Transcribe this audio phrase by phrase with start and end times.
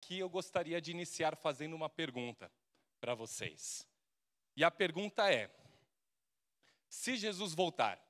[0.00, 2.50] que eu gostaria de iniciar fazendo uma pergunta
[3.00, 3.86] para vocês.
[4.56, 5.50] E a pergunta é:
[6.88, 8.00] se Jesus voltar,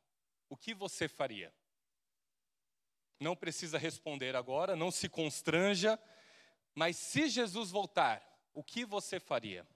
[0.48, 1.52] o que você faria?
[3.18, 5.98] Não precisa responder agora, não se constranja,
[6.74, 9.66] mas se Jesus voltar, o que você faria?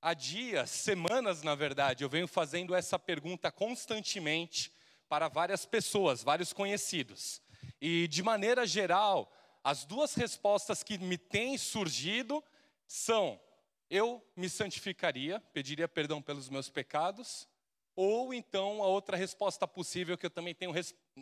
[0.00, 4.72] Há dias, semanas, na verdade, eu venho fazendo essa pergunta constantemente
[5.08, 7.42] para várias pessoas, vários conhecidos.
[7.80, 9.30] E, de maneira geral,
[9.62, 12.42] as duas respostas que me têm surgido
[12.86, 13.40] são:
[13.88, 17.48] eu me santificaria, pediria perdão pelos meus pecados,
[17.94, 20.72] ou então a outra resposta possível que eu também tenho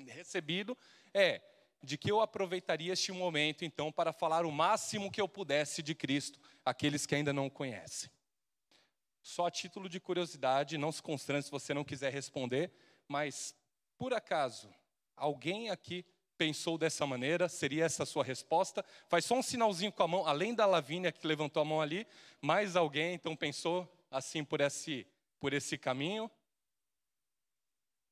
[0.07, 0.77] recebido
[1.13, 1.43] é
[1.83, 5.95] de que eu aproveitaria este momento então para falar o máximo que eu pudesse de
[5.95, 8.11] Cristo àqueles que ainda não o conhecem.
[9.23, 12.73] Só a título de curiosidade, não se constrange se você não quiser responder,
[13.07, 13.55] mas
[13.97, 14.73] por acaso
[15.17, 16.05] alguém aqui
[16.39, 17.49] pensou dessa maneira?
[17.49, 18.85] Seria essa a sua resposta?
[19.09, 22.07] Faz só um sinalzinho com a mão, além da Lavínia que levantou a mão ali,
[22.41, 25.05] mais alguém então pensou assim por esse,
[25.41, 26.31] por esse caminho?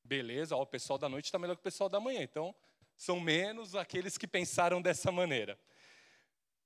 [0.05, 2.55] Beleza, ó, o pessoal da noite está melhor que o pessoal da manhã, então
[2.97, 5.59] são menos aqueles que pensaram dessa maneira.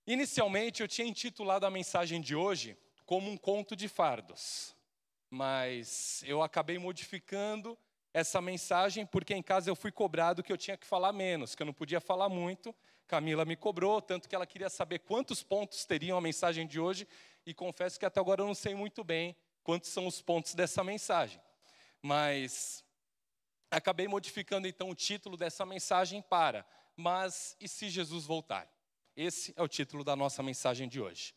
[0.07, 4.75] Inicialmente eu tinha intitulado a mensagem de hoje como um conto de fardos,
[5.29, 7.79] mas eu acabei modificando
[8.13, 11.63] essa mensagem porque em casa eu fui cobrado que eu tinha que falar menos, que
[11.63, 12.75] eu não podia falar muito.
[13.07, 17.09] Camila me cobrou, tanto que ela queria saber quantos pontos teriam a mensagem de hoje,
[17.45, 20.85] e confesso que até agora eu não sei muito bem quantos são os pontos dessa
[20.85, 21.41] mensagem.
[22.03, 22.85] Mas
[23.71, 26.65] acabei modificando então o título dessa mensagem para
[26.97, 28.69] Mas e se Jesus voltar?
[29.17, 31.35] Esse é o título da nossa mensagem de hoje.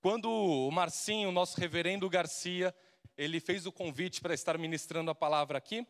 [0.00, 2.74] Quando o Marcinho, nosso reverendo Garcia,
[3.16, 5.86] ele fez o convite para estar ministrando a palavra aqui,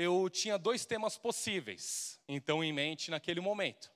[0.00, 3.90] eu tinha dois temas possíveis, então, em mente naquele momento.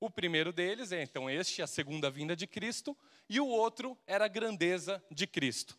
[0.00, 2.96] O primeiro deles é, então, este, a segunda vinda de Cristo,
[3.28, 5.78] e o outro era a grandeza de Cristo.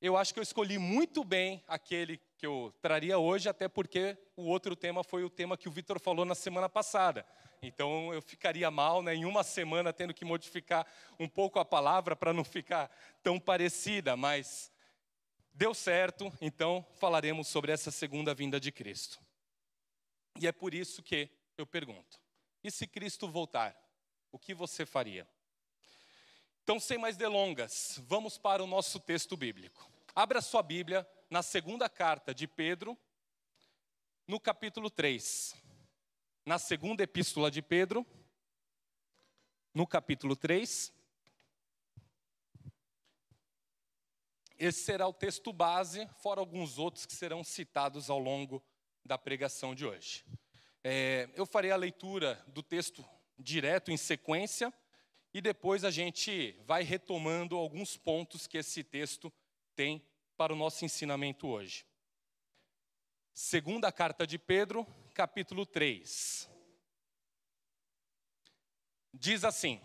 [0.00, 4.44] Eu acho que eu escolhi muito bem aquele que eu traria hoje, até porque o
[4.44, 7.26] outro tema foi o tema que o Vitor falou na semana passada.
[7.62, 10.86] Então eu ficaria mal né, em uma semana tendo que modificar
[11.20, 12.90] um pouco a palavra para não ficar
[13.22, 14.71] tão parecida, mas
[15.54, 19.20] Deu certo, então falaremos sobre essa segunda vinda de Cristo.
[20.40, 22.18] E é por isso que eu pergunto:
[22.64, 23.76] e se Cristo voltar,
[24.30, 25.28] o que você faria?
[26.62, 29.90] Então, sem mais delongas, vamos para o nosso texto bíblico.
[30.14, 32.96] Abra sua Bíblia na segunda carta de Pedro,
[34.26, 35.56] no capítulo 3.
[36.46, 38.06] Na segunda epístola de Pedro,
[39.74, 40.92] no capítulo 3.
[44.64, 48.62] Esse será o texto base, fora alguns outros que serão citados ao longo
[49.04, 50.24] da pregação de hoje.
[50.84, 53.04] É, eu farei a leitura do texto
[53.36, 54.72] direto em sequência
[55.34, 59.32] e depois a gente vai retomando alguns pontos que esse texto
[59.74, 60.00] tem
[60.36, 61.84] para o nosso ensinamento hoje.
[63.34, 66.48] Segunda carta de Pedro, capítulo 3.
[69.12, 69.80] Diz assim: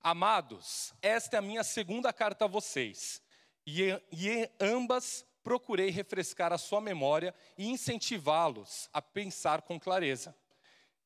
[0.00, 3.22] Amados, esta é a minha segunda carta a vocês
[3.66, 10.34] e, em ambas procurei refrescar a sua memória e incentivá-los a pensar com clareza.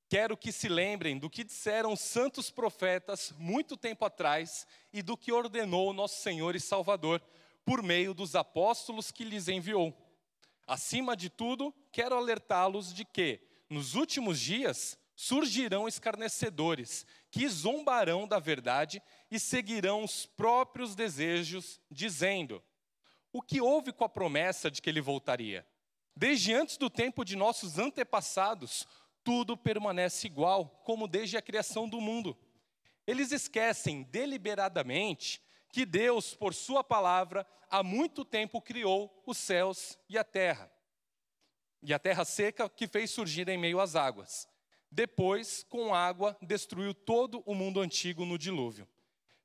[0.08, 5.16] Quero que se lembrem do que disseram os santos profetas muito tempo atrás e do
[5.16, 7.20] que ordenou nosso Senhor e Salvador
[7.64, 9.94] por meio dos apóstolos que lhes enviou.
[10.66, 18.38] Acima de tudo, quero alertá-los de que, nos últimos dias, surgirão escarnecedores que zombarão da
[18.38, 22.62] verdade e seguirão os próprios desejos, dizendo:
[23.32, 25.66] O que houve com a promessa de que ele voltaria?
[26.14, 28.86] Desde antes do tempo de nossos antepassados,
[29.24, 32.38] tudo permanece igual, como desde a criação do mundo.
[33.04, 35.42] Eles esquecem deliberadamente
[35.72, 40.70] que Deus, por Sua palavra, há muito tempo criou os céus e a terra.
[41.82, 44.48] E a terra seca que fez surgir em meio às águas.
[44.91, 48.88] Depois, com água, destruiu todo o mundo antigo no dilúvio.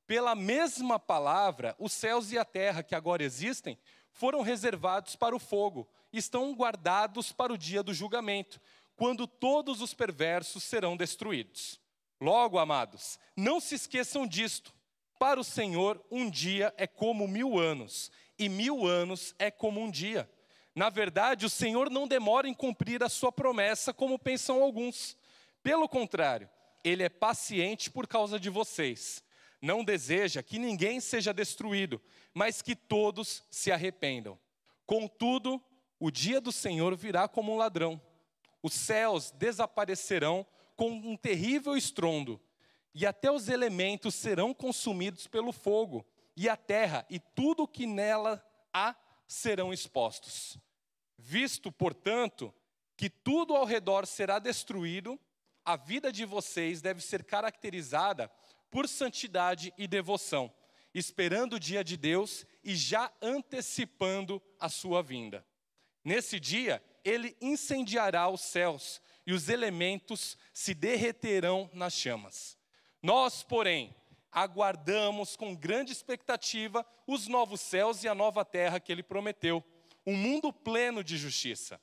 [0.07, 3.77] Pela mesma palavra, os céus e a terra que agora existem
[4.11, 8.61] foram reservados para o fogo, estão guardados para o dia do julgamento,
[8.95, 11.79] quando todos os perversos serão destruídos.
[12.21, 14.73] Logo, amados, não se esqueçam disto.
[15.19, 19.89] Para o Senhor, um dia é como mil anos, e mil anos é como um
[19.89, 20.29] dia.
[20.75, 25.17] Na verdade, o Senhor não demora em cumprir a sua promessa, como pensam alguns.
[25.63, 26.49] Pelo contrário,
[26.83, 29.23] ele é paciente por causa de vocês
[29.63, 32.01] não deseja que ninguém seja destruído,
[32.33, 34.37] mas que todos se arrependam.
[34.85, 35.63] Contudo,
[35.97, 37.99] o dia do Senhor virá como um ladrão.
[38.61, 40.45] Os céus desaparecerão
[40.75, 42.41] com um terrível estrondo,
[42.93, 46.05] e até os elementos serão consumidos pelo fogo,
[46.35, 48.93] e a terra e tudo o que nela há
[49.25, 50.57] serão expostos.
[51.17, 52.53] Visto, portanto,
[52.97, 55.17] que tudo ao redor será destruído,
[55.65, 58.29] a vida de vocês deve ser caracterizada
[58.69, 60.53] por santidade e devoção,
[60.93, 65.45] esperando o dia de Deus e já antecipando a sua vinda.
[66.03, 72.57] Nesse dia, ele incendiará os céus e os elementos se derreterão nas chamas.
[73.01, 73.95] Nós, porém,
[74.31, 79.63] aguardamos com grande expectativa os novos céus e a nova terra que ele prometeu,
[80.05, 81.79] um mundo pleno de justiça.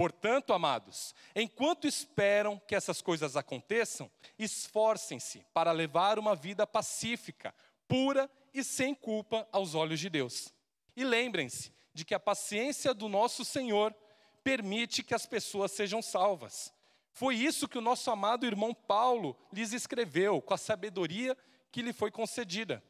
[0.00, 7.54] Portanto, amados, enquanto esperam que essas coisas aconteçam, esforcem-se para levar uma vida pacífica,
[7.86, 10.54] pura e sem culpa aos olhos de Deus.
[10.96, 13.94] E lembrem-se de que a paciência do nosso Senhor
[14.42, 16.72] permite que as pessoas sejam salvas.
[17.12, 21.36] Foi isso que o nosso amado irmão Paulo lhes escreveu, com a sabedoria
[21.70, 22.82] que lhe foi concedida.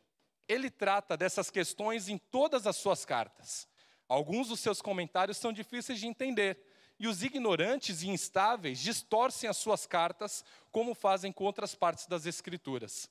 [0.47, 3.67] Ele trata dessas questões em todas as suas cartas.
[4.09, 6.70] Alguns dos seus comentários são difíceis de entender,
[7.01, 12.27] e os ignorantes e instáveis distorcem as suas cartas, como fazem com outras partes das
[12.27, 13.11] Escrituras.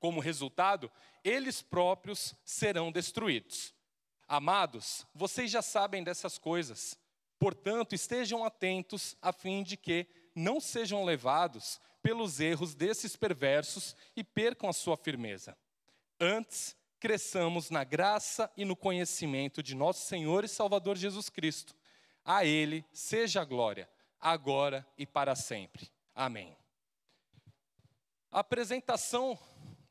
[0.00, 0.90] Como resultado,
[1.22, 3.72] eles próprios serão destruídos.
[4.26, 6.98] Amados, vocês já sabem dessas coisas.
[7.38, 14.24] Portanto, estejam atentos a fim de que não sejam levados pelos erros desses perversos e
[14.24, 15.56] percam a sua firmeza.
[16.18, 21.74] Antes, cresçamos na graça e no conhecimento de nosso Senhor e Salvador Jesus Cristo.
[22.32, 23.90] A Ele seja a glória,
[24.20, 25.90] agora e para sempre.
[26.14, 26.56] Amém.
[28.30, 29.36] A apresentação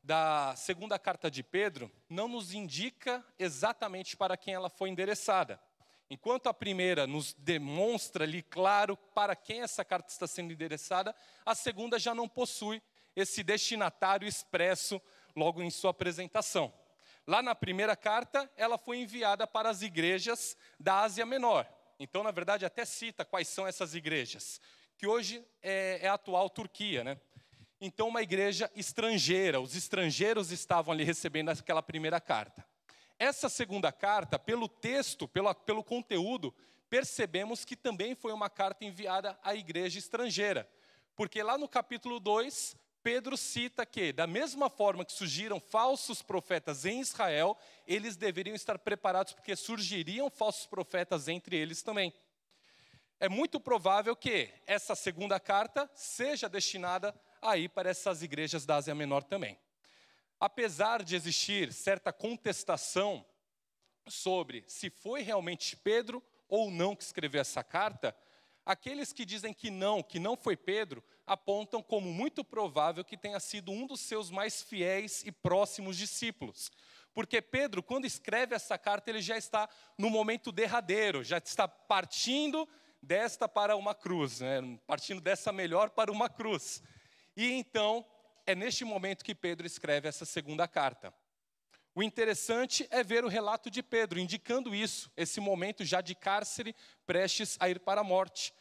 [0.02, 5.60] da segunda carta de Pedro não nos indica exatamente para quem ela foi endereçada.
[6.08, 11.14] Enquanto a primeira nos demonstra ali claro para quem essa carta está sendo endereçada,
[11.44, 12.82] a segunda já não possui
[13.14, 14.98] esse destinatário expresso
[15.36, 16.72] logo em sua apresentação.
[17.26, 21.79] Lá na primeira carta, ela foi enviada para as igrejas da Ásia Menor.
[22.02, 24.58] Então, na verdade, até cita quais são essas igrejas,
[24.96, 27.20] que hoje é, é a atual Turquia, né?
[27.78, 32.66] Então, uma igreja estrangeira, os estrangeiros estavam ali recebendo aquela primeira carta.
[33.18, 36.54] Essa segunda carta, pelo texto, pelo, pelo conteúdo,
[36.88, 40.66] percebemos que também foi uma carta enviada à igreja estrangeira.
[41.14, 46.84] Porque lá no capítulo 2, Pedro cita que, da mesma forma que surgiram falsos profetas
[46.84, 47.56] em Israel,
[47.86, 52.12] eles deveriam estar preparados, porque surgiriam falsos profetas entre eles também.
[53.18, 58.94] É muito provável que essa segunda carta seja destinada aí para essas igrejas da Ásia
[58.94, 59.58] Menor também.
[60.38, 63.24] Apesar de existir certa contestação
[64.06, 68.16] sobre se foi realmente Pedro ou não que escreveu essa carta,
[68.64, 73.38] aqueles que dizem que não, que não foi Pedro, apontam como muito provável que tenha
[73.38, 76.72] sido um dos seus mais fiéis e próximos discípulos.
[77.14, 82.68] Porque Pedro, quando escreve essa carta, ele já está no momento derradeiro, já está partindo
[83.00, 84.60] desta para uma cruz, né?
[84.88, 86.82] partindo dessa melhor para uma cruz.
[87.36, 88.04] E então
[88.44, 91.14] é neste momento que Pedro escreve essa segunda carta.
[91.94, 96.74] O interessante é ver o relato de Pedro, indicando isso, esse momento já de cárcere,
[97.06, 98.52] prestes a ir para a morte.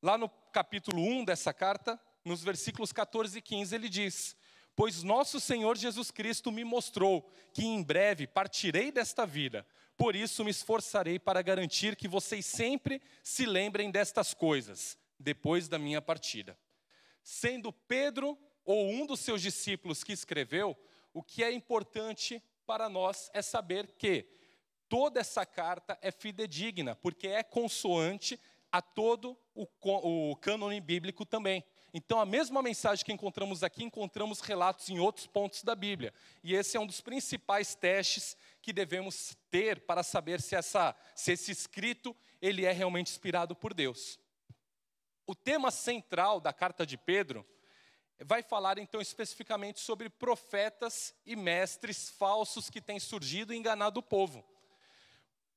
[0.00, 4.36] Lá no capítulo 1 dessa carta, nos versículos 14 e 15, ele diz:
[4.74, 10.44] Pois nosso Senhor Jesus Cristo me mostrou que em breve partirei desta vida, por isso
[10.44, 16.58] me esforçarei para garantir que vocês sempre se lembrem destas coisas, depois da minha partida.
[17.22, 20.76] Sendo Pedro ou um dos seus discípulos que escreveu,
[21.12, 24.26] o que é importante para nós é saber que
[24.88, 31.62] toda essa carta é fidedigna, porque é consoante a todo o, o cânone bíblico também.
[31.94, 36.14] Então, a mesma mensagem que encontramos aqui, encontramos relatos em outros pontos da Bíblia.
[36.42, 41.32] E esse é um dos principais testes que devemos ter para saber se, essa, se
[41.32, 44.18] esse escrito ele é realmente inspirado por Deus.
[45.26, 47.46] O tema central da carta de Pedro
[48.24, 54.02] vai falar então especificamente sobre profetas e mestres falsos que têm surgido e enganado o
[54.02, 54.44] povo.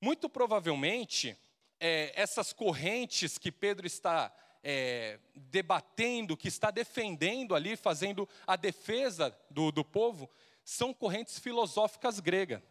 [0.01, 1.37] Muito provavelmente,
[1.79, 4.33] é, essas correntes que Pedro está
[4.67, 10.27] é, debatendo, que está defendendo ali, fazendo a defesa do, do povo,
[10.63, 12.63] são correntes filosóficas gregas.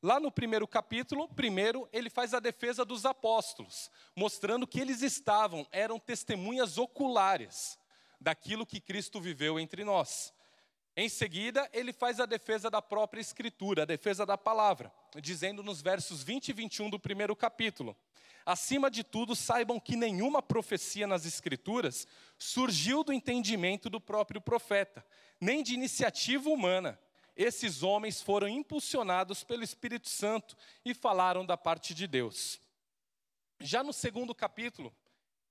[0.00, 5.66] Lá no primeiro capítulo, primeiro, ele faz a defesa dos apóstolos, mostrando que eles estavam,
[5.72, 7.76] eram testemunhas oculares
[8.20, 10.32] daquilo que Cristo viveu entre nós.
[10.94, 15.80] Em seguida, ele faz a defesa da própria Escritura, a defesa da palavra, dizendo nos
[15.80, 17.96] versos 20 e 21 do primeiro capítulo:
[18.44, 22.06] Acima de tudo, saibam que nenhuma profecia nas Escrituras
[22.36, 25.04] surgiu do entendimento do próprio profeta,
[25.40, 26.98] nem de iniciativa humana.
[27.34, 32.60] Esses homens foram impulsionados pelo Espírito Santo e falaram da parte de Deus.
[33.58, 34.94] Já no segundo capítulo,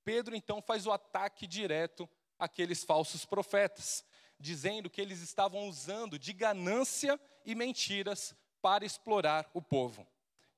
[0.03, 2.07] Pedro então faz o ataque direto
[2.37, 4.05] àqueles falsos profetas,
[4.41, 10.05] dizendo que eles estavam usando de ganância e mentiras para explorar o povo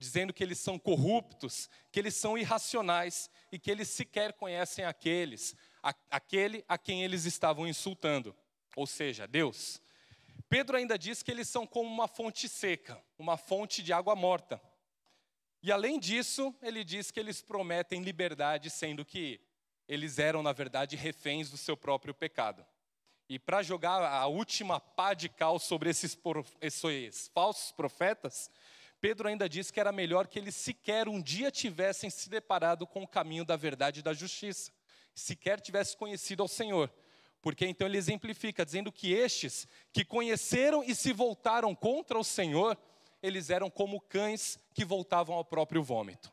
[0.04, 5.56] dizendo que eles são corruptos, que eles são irracionais e que eles sequer conhecem aqueles,
[5.82, 8.36] a, aquele a quem eles estavam insultando,
[8.75, 9.82] ou seja, Deus.
[10.50, 14.62] Pedro ainda diz que eles são como uma fonte seca, uma fonte de água morta.
[15.62, 19.40] E além disso, ele diz que eles prometem liberdade, sendo que
[19.88, 22.66] eles eram, na verdade, reféns do seu próprio pecado.
[23.34, 26.16] E para jogar a última pá de cal sobre esses,
[26.62, 28.48] esses falsos profetas,
[29.02, 33.02] Pedro ainda diz que era melhor que eles sequer um dia tivessem se deparado com
[33.02, 34.72] o caminho da verdade e da justiça,
[35.16, 36.94] sequer tivessem conhecido ao Senhor.
[37.42, 42.78] Porque então ele exemplifica, dizendo que estes que conheceram e se voltaram contra o Senhor,
[43.20, 46.32] eles eram como cães que voltavam ao próprio vômito.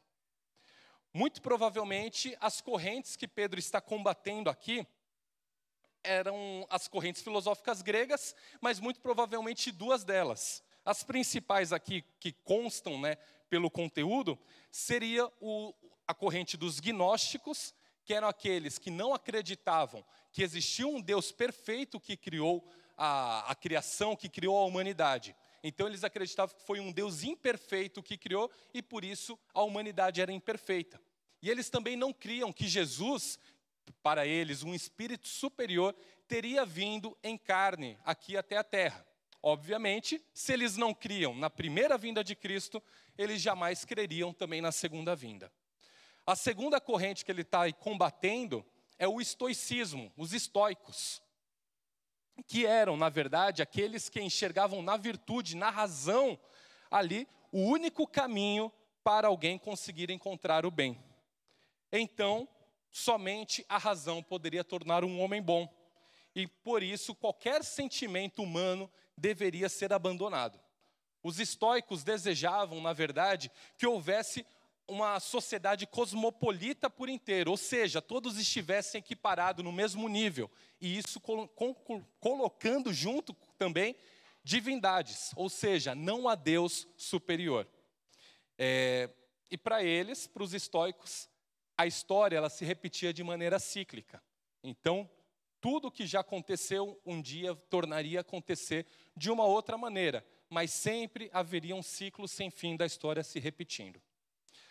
[1.14, 4.87] Muito provavelmente, as correntes que Pedro está combatendo aqui
[6.02, 10.62] eram as correntes filosóficas gregas, mas muito provavelmente duas delas.
[10.85, 13.16] As principais aqui que constam né,
[13.49, 14.38] pelo conteúdo
[14.71, 15.75] seria o,
[16.07, 22.00] a corrente dos gnósticos, que eram aqueles que não acreditavam que existia um Deus perfeito
[22.00, 22.64] que criou
[22.97, 25.35] a, a criação, que criou a humanidade.
[25.62, 30.21] Então eles acreditavam que foi um Deus imperfeito que criou e por isso a humanidade
[30.21, 31.00] era imperfeita.
[31.42, 33.38] E eles também não criam que Jesus,
[34.02, 35.94] para eles, um espírito superior,
[36.26, 39.06] teria vindo em carne aqui até a terra.
[39.42, 42.82] Obviamente, se eles não criam na primeira vinda de Cristo,
[43.16, 45.50] eles jamais creriam também na segunda vinda.
[46.26, 48.64] A segunda corrente que ele está combatendo
[48.99, 51.23] é o estoicismo, os estoicos,
[52.47, 56.38] que eram, na verdade, aqueles que enxergavam na virtude, na razão,
[56.90, 58.70] ali, o único caminho
[59.02, 61.02] para alguém conseguir encontrar o bem.
[61.90, 62.49] Então,
[62.90, 65.68] somente a razão poderia tornar um homem bom.
[66.35, 70.61] E por isso, qualquer sentimento humano deveria ser abandonado.
[71.23, 74.47] Os estoicos desejavam, na verdade, que houvesse
[74.88, 81.20] uma sociedade cosmopolita por inteiro, ou seja, todos estivessem equiparados no mesmo nível, e isso
[82.18, 83.94] colocando junto também
[84.42, 87.68] divindades, ou seja, não a Deus superior.
[88.59, 89.09] É,
[89.50, 91.28] e para eles, para os estoicos,
[91.80, 94.22] a história ela se repetia de maneira cíclica.
[94.62, 95.08] Então,
[95.62, 101.30] tudo que já aconteceu um dia tornaria a acontecer de uma outra maneira, mas sempre
[101.32, 103.99] haveria um ciclo sem fim da história se repetindo.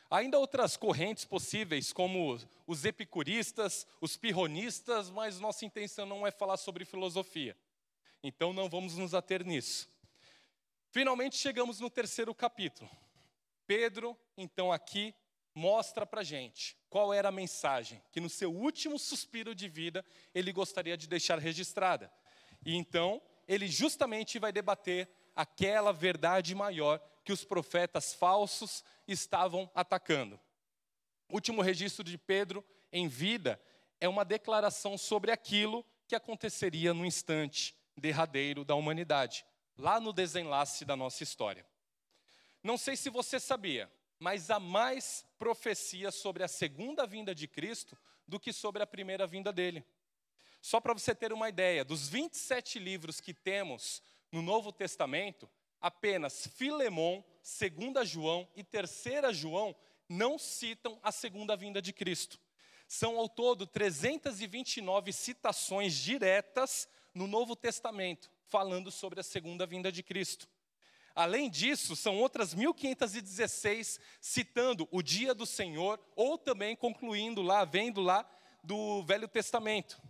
[0.08, 6.58] Ainda outras correntes possíveis, como os epicuristas, os pirronistas, mas nossa intenção não é falar
[6.58, 7.58] sobre filosofia.
[8.22, 9.90] Então não vamos nos ater nisso.
[10.92, 12.88] Finalmente chegamos no terceiro capítulo.
[13.66, 15.16] Pedro, então, aqui
[15.56, 20.04] mostra para gente qual era a mensagem que no seu último suspiro de vida
[20.34, 22.12] ele gostaria de deixar registrada.
[22.66, 30.40] E então ele justamente vai debater aquela verdade maior que os profetas falsos estavam atacando.
[31.30, 33.62] O último registro de Pedro em vida
[34.00, 39.46] é uma declaração sobre aquilo que aconteceria no instante derradeiro da humanidade,
[39.78, 41.66] lá no desenlace da nossa história.
[42.64, 47.98] Não sei se você sabia, mas há mais profecia sobre a segunda vinda de Cristo
[48.28, 49.84] do que sobre a primeira vinda dele.
[50.62, 55.50] Só para você ter uma ideia, dos 27 livros que temos no Novo Testamento,
[55.80, 58.92] apenas Filemão, 2 João e 3
[59.32, 59.76] João
[60.08, 62.38] não citam a segunda vinda de Cristo.
[62.88, 70.04] São ao todo 329 citações diretas no Novo Testamento, falando sobre a segunda vinda de
[70.04, 70.48] Cristo.
[71.20, 78.00] Além disso, são outras 1516 citando o dia do Senhor, ou também concluindo lá, vendo
[78.00, 78.26] lá
[78.64, 80.02] do Velho Testamento.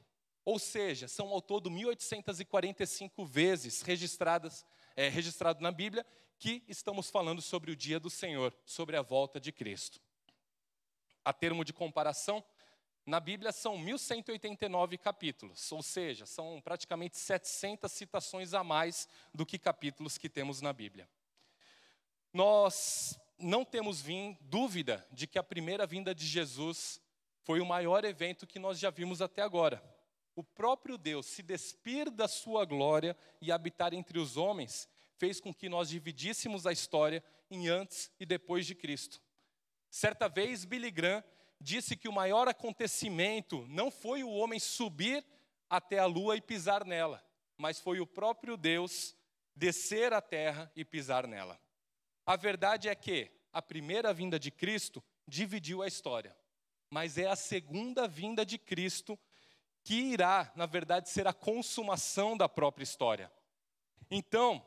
[0.45, 4.63] Ou seja, são ao todo 1845 vezes registradas,
[4.95, 6.05] é, registrado na Bíblia
[6.37, 9.99] que estamos falando sobre o dia do Senhor, sobre a volta de Cristo.
[11.25, 12.45] A termo de comparação,
[13.09, 19.57] na Bíblia são 1189 capítulos, ou seja, são praticamente 700 citações a mais do que
[19.57, 21.09] capítulos que temos na Bíblia.
[22.31, 27.01] Nós não temos vim, dúvida de que a primeira vinda de Jesus
[27.41, 29.83] foi o maior evento que nós já vimos até agora.
[30.35, 34.87] o próprio Deus se despir da sua glória e habitar entre os homens,
[35.17, 39.19] fez com que nós dividíssemos a história em antes e depois de Cristo.
[39.89, 41.23] Certa vez, Billy Graham
[41.59, 45.25] disse que o maior acontecimento não foi o homem subir
[45.69, 47.23] até a lua e pisar nela,
[47.57, 49.15] mas foi o próprio Deus
[49.55, 51.59] descer à terra e pisar nela.
[52.25, 56.35] A verdade é que a primeira vinda de Cristo dividiu a história,
[56.89, 59.19] mas é a segunda vinda de Cristo
[59.83, 63.31] que irá, na verdade, ser a consumação da própria história.
[64.09, 64.65] Então,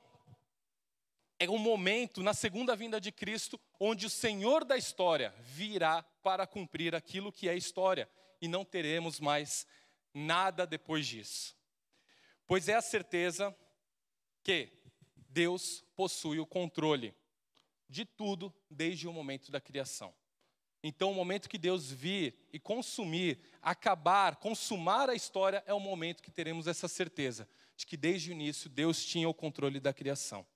[1.42, 6.46] é um momento na segunda vinda de Cristo onde o Senhor da história virá para
[6.46, 8.08] cumprir aquilo que é história
[8.40, 9.66] e não teremos mais
[10.14, 11.56] nada depois disso.
[12.46, 13.52] Pois é a certeza
[14.44, 14.68] que
[15.16, 17.12] Deus possui o controle
[17.88, 20.14] de tudo desde o momento da criação.
[20.80, 26.22] Então, o momento que Deus vir e consumir, acabar, consumar a história, é o momento
[26.22, 30.46] que teremos essa certeza de que desde o início Deus tinha o controle da criação.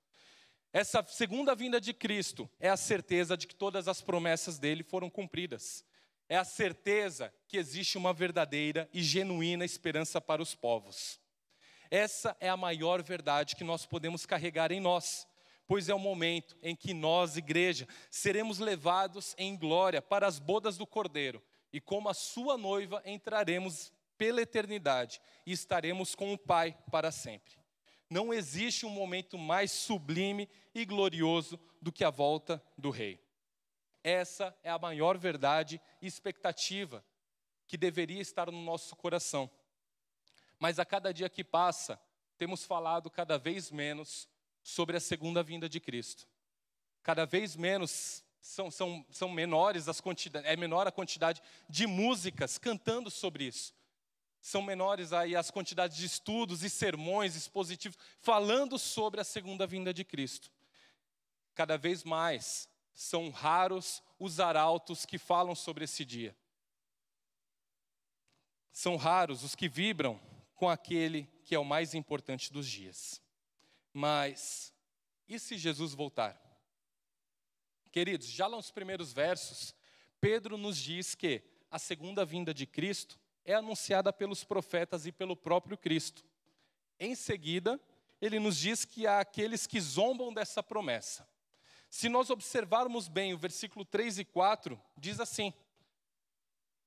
[0.77, 5.09] Essa segunda vinda de Cristo é a certeza de que todas as promessas dele foram
[5.09, 5.83] cumpridas.
[6.29, 11.19] É a certeza que existe uma verdadeira e genuína esperança para os povos.
[11.91, 15.27] Essa é a maior verdade que nós podemos carregar em nós,
[15.67, 20.77] pois é o momento em que nós, igreja, seremos levados em glória para as bodas
[20.77, 21.43] do Cordeiro,
[21.73, 27.57] e como a sua noiva entraremos pela eternidade e estaremos com o Pai para sempre.
[28.09, 33.19] Não existe um momento mais sublime e glorioso do que a volta do Rei.
[34.05, 37.03] Essa é a maior verdade e expectativa
[37.67, 39.51] que deveria estar no nosso coração.
[40.59, 41.99] Mas a cada dia que passa,
[42.37, 44.29] temos falado cada vez menos
[44.63, 46.29] sobre a segunda vinda de Cristo.
[47.03, 51.41] Cada vez menos são, são, são menores as quantidades, é menor a quantidade
[51.71, 53.75] de músicas cantando sobre isso
[54.47, 59.93] são menores aí as quantidades de estudos e sermões expositivos falando sobre a segunda vinda
[59.93, 60.53] de Cristo.
[61.57, 66.37] Cada vez mais são raros os arautos que falam sobre esse dia.
[68.71, 70.21] São raros os que vibram
[70.55, 73.23] com aquele que é o mais importante dos dias.
[73.91, 74.71] Mas
[75.27, 76.39] e se Jesus voltar?
[77.91, 79.75] Queridos, já lá nos primeiros versos,
[80.21, 85.35] Pedro nos diz que a segunda vinda de Cristo é anunciada pelos profetas e pelo
[85.35, 86.23] próprio Cristo.
[87.01, 87.81] Em seguida,
[88.21, 91.27] ele nos diz que há aqueles que zombam dessa promessa.
[91.97, 95.51] Se nós observarmos bem o versículo 3 e 4, diz assim: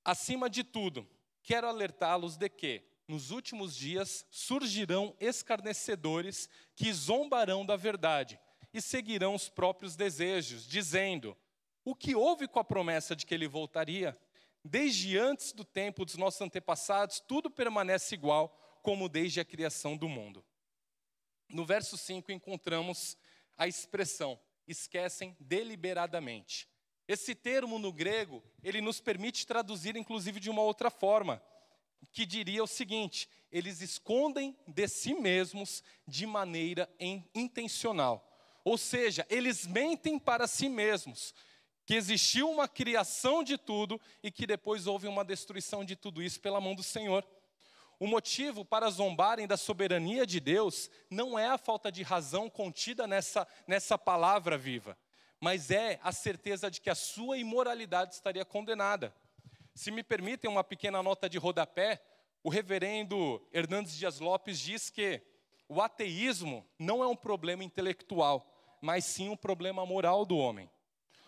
[0.06, 1.10] Acima de tudo,
[1.41, 8.39] quero alertá-los de que, nos últimos dias, surgirão escarnecedores que zombarão da verdade
[8.72, 11.36] e seguirão os próprios desejos, dizendo:
[11.84, 14.15] O que houve com a promessa de que ele voltaria?
[14.63, 18.50] Desde antes do tempo dos nossos antepassados, tudo permanece igual
[18.84, 20.45] como desde a criação do mundo.
[21.50, 23.17] No verso 5 encontramos
[23.58, 26.67] a expressão esquecem deliberadamente.
[27.08, 31.41] Esse termo no grego, ele nos permite traduzir inclusive de uma outra forma,
[32.12, 36.89] que diria o seguinte: eles escondem de si mesmos de maneira
[37.34, 38.25] intencional.
[38.63, 41.34] Ou seja, eles mentem para si mesmos,
[41.86, 46.39] que existiu uma criação de tudo e que depois houve uma destruição de tudo isso
[46.39, 47.25] pela mão do Senhor.
[48.00, 53.06] O motivo para zombarem da soberania de Deus não é a falta de razão contida
[53.06, 54.98] nessa, nessa palavra viva,
[55.40, 59.14] mas é a certeza de que a sua imoralidade estaria condenada.
[59.76, 62.02] Se me permitem uma pequena nota de rodapé,
[62.42, 65.22] o reverendo Hernandes Dias Lopes diz que
[65.68, 68.50] o ateísmo não é um problema intelectual,
[68.82, 70.72] mas sim um problema moral do homem.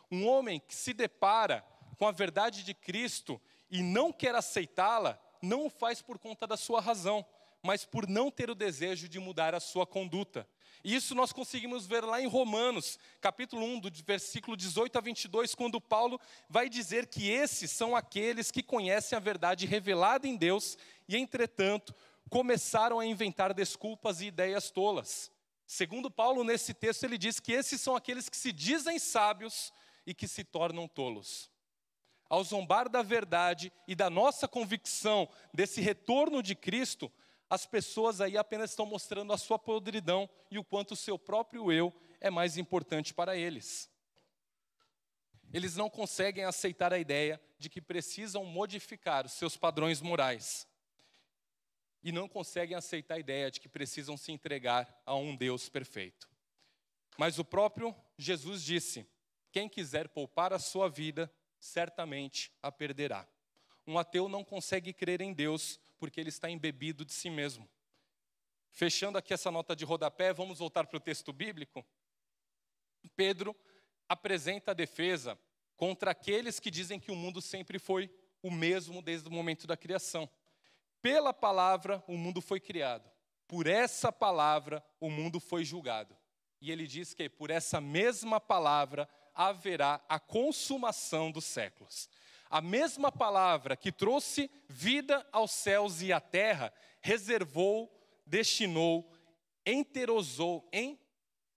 [0.10, 1.66] Um homem que se depara
[1.98, 6.58] com a verdade de Cristo e não quer aceitá-la, não o faz por conta da
[6.58, 7.26] sua razão,
[7.64, 10.48] mas por não ter o desejo de mudar a sua conduta.
[10.84, 15.54] E isso nós conseguimos ver lá em Romanos, capítulo 1, do versículo 18 a 22,
[15.54, 20.78] quando Paulo vai dizer que esses são aqueles que conhecem a verdade revelada em Deus
[21.08, 21.94] e, entretanto,
[22.30, 25.32] começaram a inventar desculpas e ideias tolas.
[25.68, 29.72] Segundo Paulo, nesse texto, ele diz que esses são aqueles que se dizem sábios,
[30.06, 31.51] e que se tornam tolos.
[32.32, 37.12] Ao zombar da verdade e da nossa convicção desse retorno de Cristo,
[37.50, 41.74] as pessoas aí apenas estão mostrando a sua podridão e o quanto o seu próprio
[41.74, 43.92] eu é mais importante para eles.
[45.52, 50.66] Eles não conseguem aceitar a ideia de que precisam modificar os seus padrões morais.
[52.02, 56.30] E não conseguem aceitar a ideia de que precisam se entregar a um Deus perfeito.
[57.18, 59.06] Mas o próprio Jesus disse:
[59.52, 61.30] quem quiser poupar a sua vida,
[61.62, 63.26] certamente a perderá.
[63.86, 67.70] um ateu não consegue crer em Deus porque ele está embebido de si mesmo.
[68.72, 71.86] Fechando aqui essa nota de rodapé, vamos voltar para o texto bíblico.
[73.16, 73.56] Pedro
[74.10, 75.38] apresenta a defesa
[75.76, 78.10] contra aqueles que dizem que o mundo sempre foi
[78.42, 80.30] o mesmo desde o momento da criação.
[81.02, 83.10] Pela palavra, o mundo foi criado.
[83.48, 86.18] Por essa palavra, o mundo foi julgado.
[86.60, 92.10] E ele diz que por essa mesma palavra haverá a consumação dos séculos.
[92.50, 97.90] A mesma palavra que trouxe vida aos céus e à terra, reservou,
[98.26, 99.12] destinou,
[99.66, 101.00] enterosou, em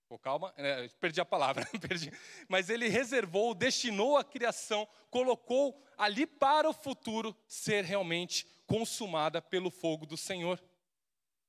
[0.07, 2.11] Oh, calma, é, perdi a palavra, perdi.
[2.47, 9.71] mas ele reservou, destinou a criação, colocou ali para o futuro ser realmente consumada pelo
[9.71, 10.61] fogo do Senhor.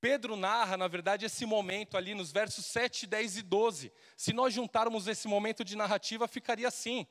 [0.00, 3.92] Pedro narra, na verdade, esse momento ali nos versos 7, 10 e 12.
[4.16, 7.06] Se nós juntarmos esse momento de narrativa, ficaria assim: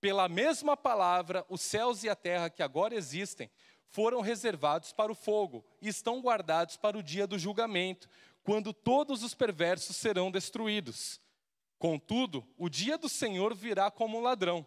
[0.00, 3.50] Pela mesma palavra, os céus e a terra que agora existem
[3.88, 8.08] foram reservados para o fogo e estão guardados para o dia do julgamento,
[8.44, 11.20] quando todos os perversos serão destruídos.
[11.78, 14.64] Contudo, o dia do Senhor virá como um ladrão.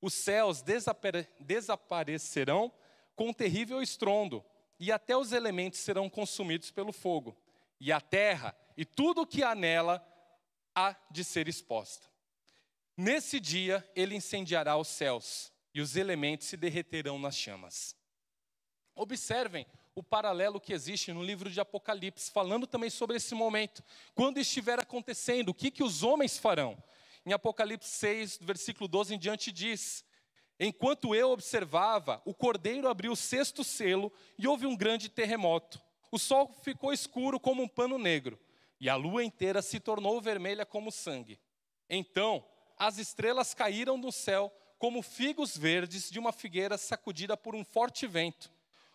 [0.00, 2.72] Os céus desapare desaparecerão
[3.14, 4.42] com terrível estrondo
[4.82, 7.40] e até os elementos serão consumidos pelo fogo,
[7.78, 10.04] e a terra e tudo o que há nela
[10.74, 12.08] há de ser exposta.
[12.96, 17.94] Nesse dia ele incendiará os céus, e os elementos se derreterão nas chamas.
[18.92, 19.64] Observem
[19.94, 23.84] o paralelo que existe no livro de Apocalipse, falando também sobre esse momento.
[24.16, 26.76] Quando estiver acontecendo, o que, que os homens farão?
[27.24, 30.04] Em Apocalipse 6, versículo 12 em diante, diz:
[30.64, 35.82] Enquanto eu observava, o cordeiro abriu o sexto selo e houve um grande terremoto.
[36.08, 38.38] O sol ficou escuro como um pano negro,
[38.78, 41.40] e a lua inteira se tornou vermelha como sangue.
[41.90, 42.46] Então,
[42.78, 48.06] as estrelas caíram do céu como figos verdes de uma figueira sacudida por um forte
[48.06, 48.48] vento.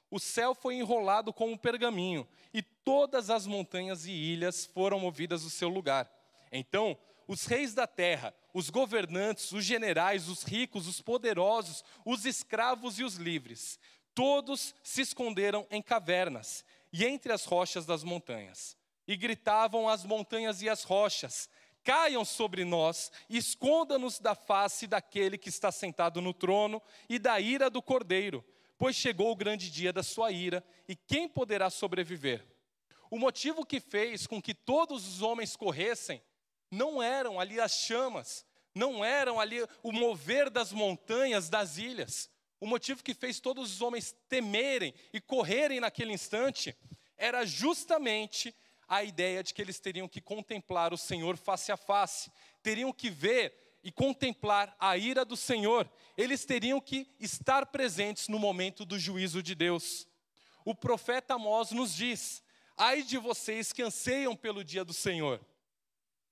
[0.10, 5.44] O céu foi enrolado como um pergaminho, e todas as montanhas e ilhas foram movidas
[5.44, 6.10] do seu lugar.
[6.52, 13.00] Então, os reis da terra, os governantes, os generais, os ricos, os poderosos, os escravos
[13.00, 13.80] e os livres,
[14.16, 18.78] todos se esconderam em cavernas e entre as rochas das montanhas.
[19.08, 21.50] E gritavam às montanhas e às rochas:
[21.84, 27.70] Caiam sobre nós, esconda-nos da face daquele que está sentado no trono e da ira
[27.70, 28.44] do cordeiro,
[28.78, 32.46] pois chegou o grande dia da sua ira, e quem poderá sobreviver?
[33.10, 36.22] O motivo que fez com que todos os homens corressem
[36.70, 42.30] não eram ali as chamas, não eram ali o mover das montanhas, das ilhas.
[42.60, 46.76] O motivo que fez todos os homens temerem e correrem naquele instante
[47.18, 48.54] era justamente
[48.88, 52.32] a ideia de que eles teriam que contemplar o Senhor face a face,
[52.64, 58.40] teriam que ver e contemplar a ira do Senhor, eles teriam que estar presentes no
[58.40, 60.08] momento do juízo de Deus.
[60.66, 62.44] O profeta Amós nos diz:
[62.76, 65.40] Ai de vocês que anseiam pelo dia do Senhor.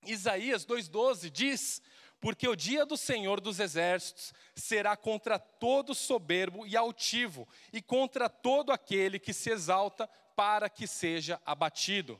[0.06, 1.82] Isaías 2,12 diz:
[2.20, 8.30] Porque o dia do Senhor dos Exércitos será contra todo soberbo e altivo, e contra
[8.30, 12.20] todo aquele que se exalta para que seja abatido.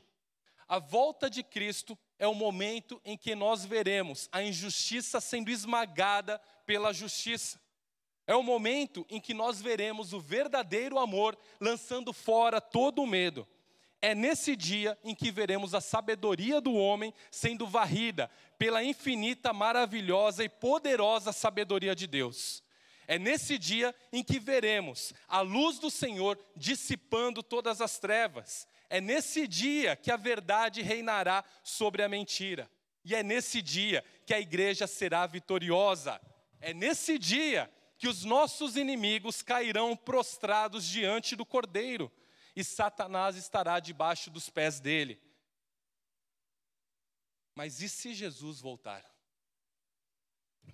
[0.68, 6.40] A volta de Cristo é o momento em que nós veremos a injustiça sendo esmagada
[6.64, 7.60] pela justiça.
[8.26, 13.46] É o momento em que nós veremos o verdadeiro amor lançando fora todo o medo.
[14.00, 20.44] É nesse dia em que veremos a sabedoria do homem sendo varrida pela infinita, maravilhosa
[20.44, 22.62] e poderosa sabedoria de Deus.
[23.08, 28.66] É nesse dia em que veremos a luz do Senhor dissipando todas as trevas.
[28.90, 32.70] É nesse dia que a verdade reinará sobre a mentira.
[33.04, 36.20] E é nesse dia que a igreja será vitoriosa.
[36.60, 42.10] É nesse dia que os nossos inimigos cairão prostrados diante do Cordeiro
[42.56, 45.20] e Satanás estará debaixo dos pés dele.
[47.54, 49.04] Mas e se Jesus voltar?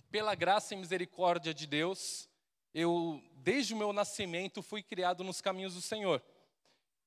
[0.09, 2.29] Pela graça e misericórdia de Deus,
[2.73, 6.23] eu, desde o meu nascimento, fui criado nos caminhos do Senhor.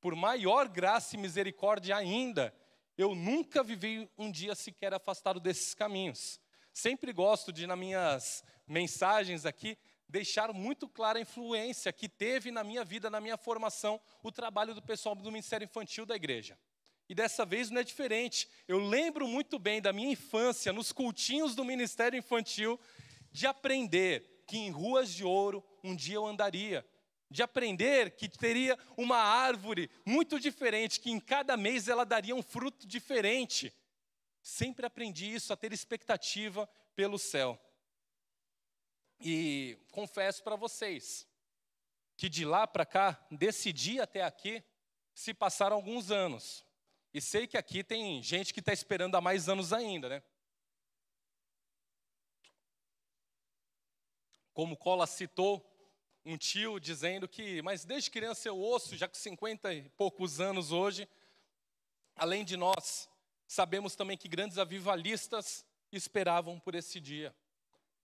[0.02, 2.54] Por maior graça e misericórdia ainda,
[2.98, 6.40] eu nunca vivi um dia sequer afastado desses caminhos.
[6.74, 9.78] Sempre gosto de, nas minhas mensagens aqui,
[10.08, 14.74] deixar muito clara a influência que teve na minha vida, na minha formação, o trabalho
[14.74, 16.58] do pessoal do Ministério Infantil da igreja.
[17.08, 18.50] E dessa vez não é diferente.
[18.68, 22.80] Eu lembro muito bem da minha infância, nos cultinhos do Ministério Infantil,
[23.32, 26.86] de aprender que em ruas de ouro um dia eu andaria.
[27.30, 32.44] De aprender que teria uma árvore muito diferente, que em cada mês ela daria um
[32.44, 33.74] fruto diferente.
[34.42, 37.60] Sempre aprendi isso, a ter expectativa pelo céu.
[39.20, 41.28] E confesso para vocês,
[42.18, 44.64] que de lá para cá, desse dia até aqui,
[45.14, 46.66] se passaram alguns anos.
[47.14, 50.24] E sei que aqui tem gente que está esperando há mais anos ainda, né?
[54.54, 55.66] Como Cola citou,
[56.26, 60.72] um tio dizendo que, mas desde criança eu ouço, já com 50 e poucos anos
[60.72, 61.08] hoje,
[62.16, 63.10] além de nós,
[63.48, 67.36] sabemos também que grandes avivalistas esperavam por esse dia.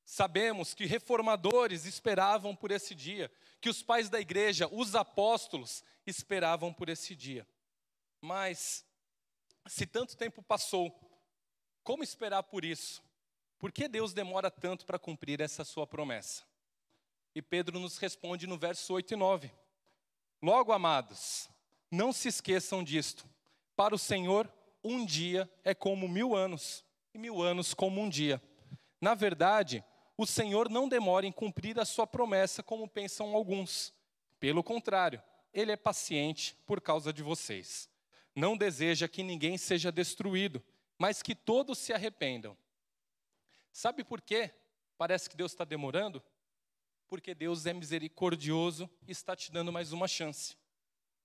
[0.05, 6.73] Sabemos que reformadores esperavam por esse dia, que os pais da igreja, os apóstolos, esperavam
[6.73, 7.47] por esse dia.
[8.19, 8.85] Mas
[9.67, 10.93] se tanto tempo passou,
[11.83, 13.03] como esperar por isso?
[13.57, 16.43] Por que Deus demora tanto para cumprir essa sua promessa?
[17.33, 19.51] E Pedro nos responde no verso 8 e 9:
[20.41, 21.49] Logo, amados,
[21.89, 23.25] não se esqueçam disto.
[23.75, 24.51] Para o Senhor,
[24.83, 26.83] um dia é como mil anos,
[27.13, 28.41] e mil anos como um dia.
[28.99, 29.83] Na verdade,
[30.17, 33.93] o Senhor não demora em cumprir a sua promessa, como pensam alguns.
[34.39, 35.21] Pelo contrário,
[35.53, 37.91] ele é paciente por causa de vocês
[38.35, 40.63] não deseja que ninguém seja destruído,
[40.97, 42.57] mas que todos se arrependam.
[43.71, 44.53] Sabe por quê?
[44.97, 46.23] Parece que Deus está demorando?
[47.07, 50.55] Porque Deus é misericordioso e está te dando mais uma chance.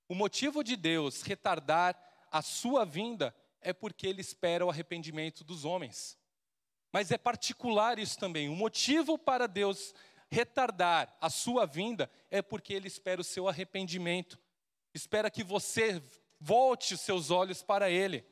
[0.09, 1.97] O motivo de Deus retardar
[2.31, 6.19] a sua vinda é porque Ele espera o arrependimento dos homens.
[6.93, 8.49] Mas é particular isso também.
[8.49, 9.95] O motivo para Deus
[10.31, 14.39] retardar a sua vinda é porque Ele espera o seu arrependimento.
[14.95, 16.03] Espera que você
[16.41, 18.25] Volte os seus olhos para Ele.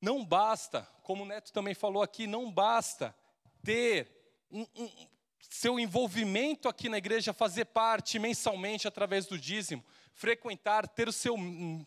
[0.00, 3.14] Não basta, como o Neto também falou aqui, não basta
[3.62, 4.10] ter
[4.50, 5.06] um, um,
[5.38, 11.36] seu envolvimento aqui na igreja, fazer parte mensalmente através do dízimo, frequentar, ter o seu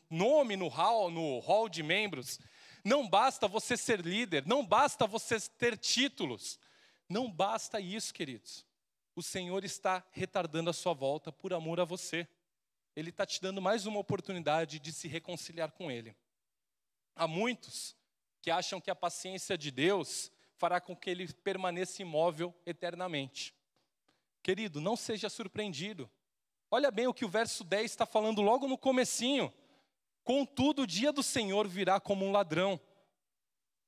[0.09, 2.39] nome no hall, no hall de membros.
[2.83, 6.59] Não basta você ser líder, não basta você ter títulos.
[7.07, 8.65] Não basta isso, queridos.
[9.15, 12.27] O Senhor está retardando a sua volta por amor a você.
[12.95, 16.15] Ele está te dando mais uma oportunidade de se reconciliar com Ele.
[17.15, 17.95] Há muitos
[18.41, 23.53] que acham que a paciência de Deus fará com que ele permaneça imóvel eternamente.
[24.41, 26.09] Querido, não seja surpreendido.
[26.69, 29.53] Olha bem o que o verso 10 está falando logo no comecinho.
[30.23, 32.79] Contudo, o dia do Senhor virá como um ladrão.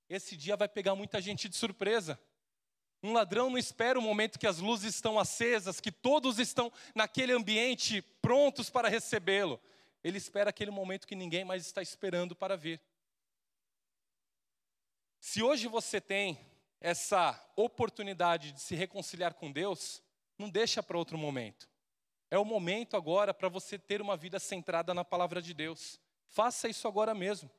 [0.09, 2.19] Esse dia vai pegar muita gente de surpresa.
[3.01, 7.31] Um ladrão não espera o momento que as luzes estão acesas, que todos estão naquele
[7.31, 9.59] ambiente prontos para recebê-lo.
[10.03, 12.81] Ele espera aquele momento que ninguém mais está esperando para vir.
[15.19, 16.39] Se hoje você tem
[16.79, 20.03] essa oportunidade de se reconciliar com Deus,
[20.37, 21.67] não deixa para outro momento.
[22.29, 25.99] É o momento agora para você ter uma vida centrada na palavra de Deus.
[26.35, 27.49] Faça isso agora mesmo.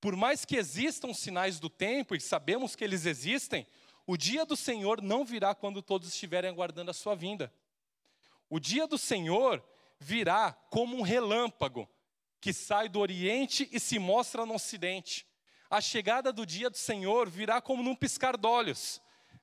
[0.00, 3.66] Por mais que existam sinais do tempo, e sabemos que eles existem,
[4.06, 7.52] o dia do Senhor não virá quando todos estiverem aguardando a sua vinda.
[8.48, 9.62] O dia do Senhor
[10.00, 11.86] virá como um relâmpago
[12.40, 15.26] que sai do Oriente e se mostra no Ocidente.
[15.68, 19.02] A chegada do dia do Senhor virá como num piscar de olhos.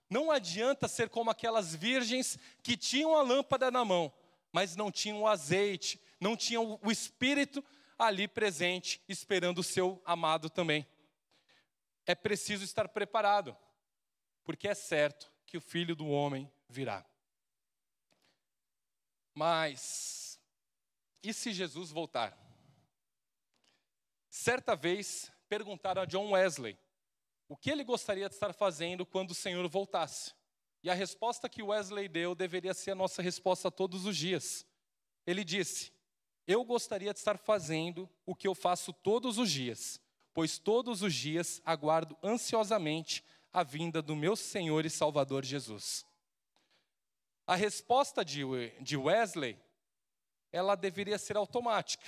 [0.09, 4.11] Não adianta ser como aquelas virgens que tinham a lâmpada na mão,
[4.51, 7.63] mas não tinham o azeite, não tinham o Espírito
[7.99, 10.87] ali presente, esperando o seu amado também.
[12.05, 13.55] É preciso estar preparado
[14.43, 17.05] porque é certo que o filho do homem virá.
[19.35, 20.39] Mas,
[21.21, 22.35] e se Jesus voltar?
[24.29, 26.79] Certa vez perguntaram a John Wesley
[27.47, 30.33] o que ele gostaria de estar fazendo quando o Senhor voltasse.
[30.81, 34.65] E a resposta que Wesley deu deveria ser a nossa resposta todos os dias.
[35.27, 35.91] Ele disse:
[36.51, 40.01] Eu gostaria de estar fazendo o que eu faço todos os dias,
[40.33, 46.03] pois todos os dias aguardo ansiosamente a vinda do meu Senhor e Salvador Jesus.
[47.45, 49.59] A resposta de Wesley,
[50.51, 52.07] ela deveria ser automática,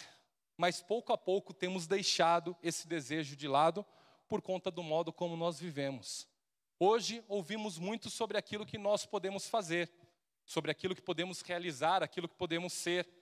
[0.58, 3.86] mas pouco a pouco temos deixado esse desejo de lado
[4.28, 6.28] por conta do modo como nós vivemos.
[6.80, 9.88] Hoje ouvimos muito sobre aquilo que nós podemos fazer,
[10.44, 13.21] sobre aquilo que podemos realizar, aquilo que podemos ser.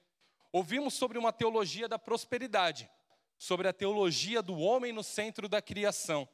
[0.52, 2.90] Ouvimos sobre uma teologia da prosperidade,
[3.38, 6.28] sobre a teologia do homem no centro da criação.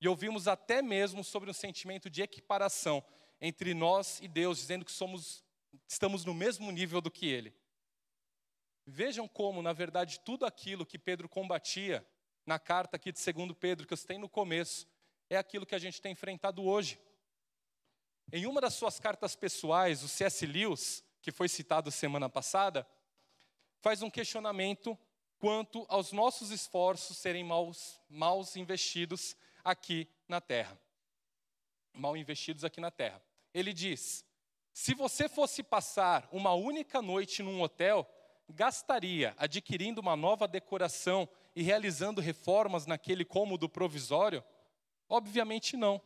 [0.00, 3.02] E ouvimos até mesmo sobre um sentimento de equiparação
[3.40, 5.44] entre nós e Deus, dizendo que somos,
[5.88, 7.52] estamos no mesmo nível do que Ele.
[8.86, 12.06] Vejam como, na verdade, tudo aquilo que Pedro combatia
[12.46, 14.86] na carta aqui de 2 Pedro, que eu citei no começo,
[15.28, 16.98] é aquilo que a gente tem enfrentado hoje.
[18.32, 20.46] Em uma das suas cartas pessoais, o C.S.
[20.46, 22.86] Lewis, que foi citado semana passada,
[23.80, 24.98] faz um questionamento
[25.38, 30.78] quanto aos nossos esforços serem maus, maus investidos aqui na terra.
[31.92, 33.22] Mal investidos aqui na terra.
[33.52, 34.24] Ele diz:
[34.72, 38.08] Se você fosse passar uma única noite num hotel,
[38.48, 44.44] gastaria adquirindo uma nova decoração e realizando reformas naquele cômodo provisório?
[45.08, 46.00] Obviamente não.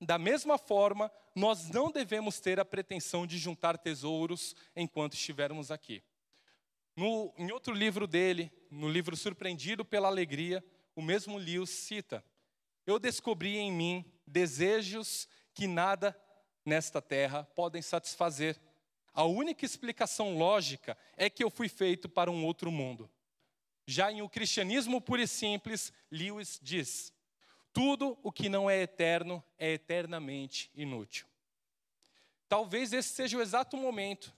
[0.00, 6.02] Da mesma forma, nós não devemos ter a pretensão de juntar tesouros enquanto estivermos aqui.
[6.96, 12.24] No, em outro livro dele, no livro Surpreendido pela Alegria, o mesmo Lewis cita:
[12.86, 16.16] Eu descobri em mim desejos que nada
[16.64, 18.60] nesta terra podem satisfazer.
[19.12, 23.10] A única explicação lógica é que eu fui feito para um outro mundo.
[23.86, 27.12] Já em O Cristianismo Puro e Simples, Lewis diz:
[27.72, 31.26] tudo o que não é eterno é eternamente inútil.
[32.48, 34.32] Talvez esse seja o exato momento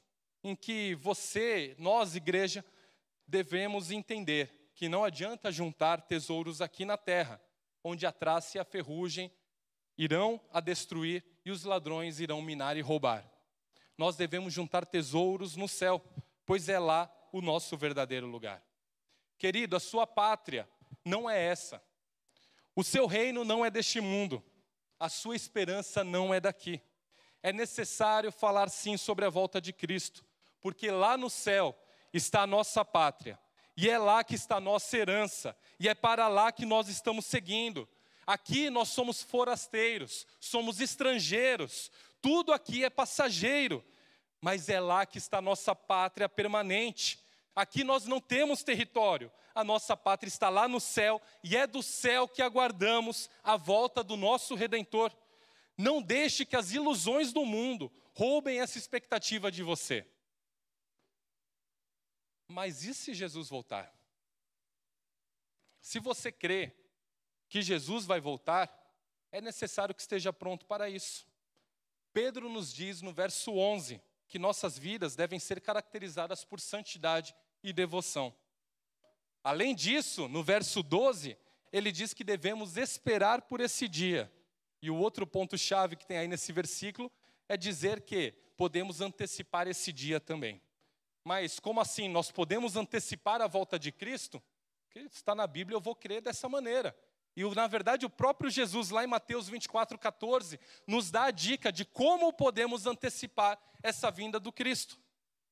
[0.47, 2.65] em que você, nós, igreja,
[3.27, 7.41] devemos entender que não adianta juntar tesouros aqui na terra,
[7.83, 9.33] onde a traça e a ferrugem
[9.99, 13.29] irão a destruir e os ladrões irão minar e roubar.
[13.99, 16.05] Nós devemos juntar tesouros no céu,
[16.45, 18.63] pois é lá o nosso verdadeiro lugar.
[19.39, 20.69] Querido, a sua pátria
[21.05, 21.83] não é essa.
[22.75, 24.45] O seu reino não é deste mundo,
[25.01, 26.81] a sua esperança não é daqui.
[27.43, 30.25] É necessário falar sim sobre a volta de Cristo,
[30.67, 31.79] porque lá no céu
[32.13, 33.39] está a nossa pátria,
[33.77, 37.25] e é lá que está a nossa herança, e é para lá que nós estamos
[37.25, 37.89] seguindo.
[38.27, 41.89] Aqui nós somos forasteiros, somos estrangeiros,
[42.21, 43.85] tudo aqui é passageiro,
[44.41, 47.21] mas é lá que está a nossa pátria permanente.
[47.55, 51.81] Aqui nós não temos território, a nossa pátria está lá no céu e é do
[51.81, 55.13] céu que aguardamos a volta do nosso redentor.
[55.79, 60.05] Não deixe que as ilusões do mundo roubem essa expectativa de você.
[62.49, 63.93] Mas e se Jesus voltar?
[65.81, 66.75] Se você crê
[67.49, 68.73] que Jesus vai voltar,
[69.31, 71.27] é necessário que esteja pronto para isso.
[72.13, 77.73] Pedro nos diz no verso 11 que nossas vidas devem ser caracterizadas por santidade e
[77.73, 78.35] devoção.
[79.45, 81.39] Além disso, no verso 12,
[81.73, 84.33] ele diz que devemos esperar por esse dia.
[84.83, 87.13] E o outro ponto-chave que tem aí nesse versículo
[87.49, 90.61] é dizer que podemos antecipar esse dia também.
[91.27, 92.09] Mas como assim?
[92.09, 94.41] Nós podemos antecipar a volta de Cristo?
[94.89, 96.97] Que está na Bíblia, eu vou crer dessa maneira.
[97.35, 101.73] E na verdade, o próprio Jesus, lá em Mateus 24, 14, nos dá a dica
[101.73, 105.01] de como podemos antecipar essa vinda do Cristo.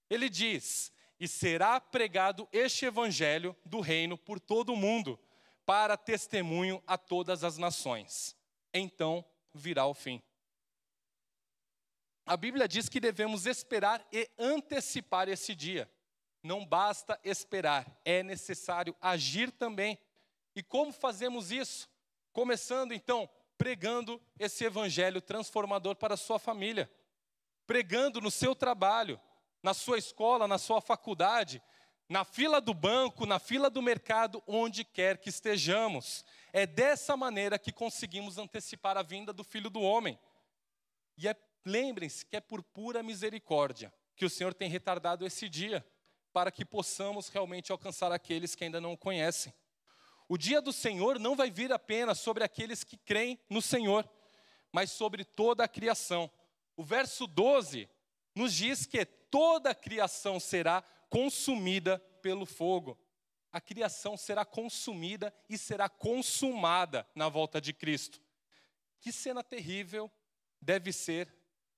[0.09, 5.19] Ele diz: e será pregado este evangelho do reino por todo o mundo,
[5.67, 8.37] para testemunho a todas as nações.
[8.73, 10.23] Então virá o fim.
[12.27, 15.91] A Bíblia diz que devemos esperar e antecipar esse dia.
[16.43, 19.99] Não basta esperar, é necessário agir também.
[20.55, 21.89] E como fazemos isso?
[22.33, 26.91] Começando então pregando esse evangelho transformador para a sua família,
[27.67, 29.21] pregando no seu trabalho,
[29.63, 31.63] na sua escola, na sua faculdade,
[32.09, 36.25] na fila do banco, na fila do mercado, onde quer que estejamos.
[36.53, 40.19] É dessa maneira que conseguimos antecipar a vinda do Filho do Homem.
[41.17, 45.85] E é, lembrem-se que é por pura misericórdia que o Senhor tem retardado esse dia,
[46.33, 49.53] para que possamos realmente alcançar aqueles que ainda não o conhecem.
[50.29, 54.09] O dia do Senhor não vai vir apenas sobre aqueles que creem no Senhor,
[54.73, 56.31] mas sobre toda a criação.
[56.77, 57.89] O verso 12
[58.35, 62.99] nos diz que toda a criação será consumida pelo fogo.
[63.53, 68.21] A criação será consumida e será consumada na volta de Cristo.
[68.99, 70.11] Que cena terrível
[70.61, 71.33] deve ser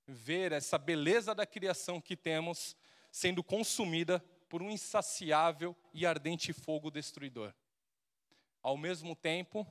[0.07, 2.77] ver essa beleza da criação que temos
[3.11, 7.53] sendo consumida por um insaciável e ardente fogo destruidor.
[8.63, 9.67] Ao mesmo tempo,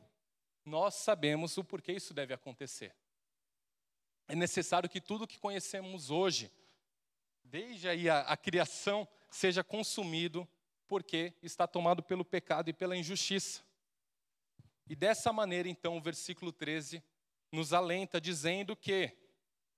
[0.65, 2.93] nós sabemos o porquê isso deve acontecer.
[4.27, 6.51] É necessário que tudo que conhecemos hoje,
[7.43, 10.47] desde aí a, a criação, seja consumido,
[10.87, 13.61] porque está tomado pelo pecado e pela injustiça.
[14.87, 17.03] E dessa maneira, então, o versículo 13
[17.51, 19.15] nos alenta, dizendo que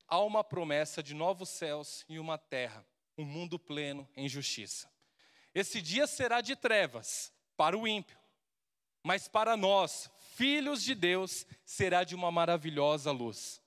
[0.08, 2.86] há uma promessa de novos céus e uma terra,
[3.18, 4.90] um mundo pleno em justiça.
[5.54, 8.18] Esse dia será de trevas para o ímpio,
[9.04, 13.62] mas para nós, filhos de Deus, será de uma maravilhosa luz.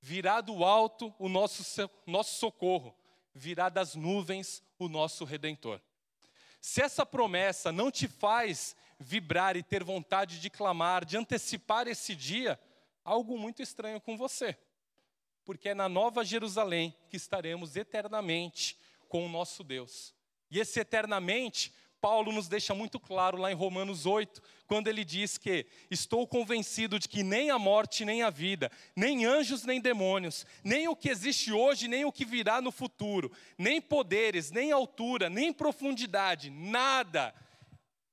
[0.00, 2.96] Virá do alto o nosso, nosso socorro,
[3.34, 5.80] virá das nuvens o nosso redentor.
[6.60, 12.14] Se essa promessa não te faz vibrar e ter vontade de clamar, de antecipar esse
[12.14, 12.58] dia,
[13.04, 14.56] algo muito estranho com você.
[15.44, 18.78] Porque é na Nova Jerusalém que estaremos eternamente
[19.08, 20.14] com o nosso Deus.
[20.50, 21.72] E esse eternamente
[22.04, 26.98] Paulo nos deixa muito claro lá em Romanos 8, quando ele diz que estou convencido
[26.98, 31.08] de que nem a morte, nem a vida, nem anjos, nem demônios, nem o que
[31.08, 37.34] existe hoje, nem o que virá no futuro, nem poderes, nem altura, nem profundidade, nada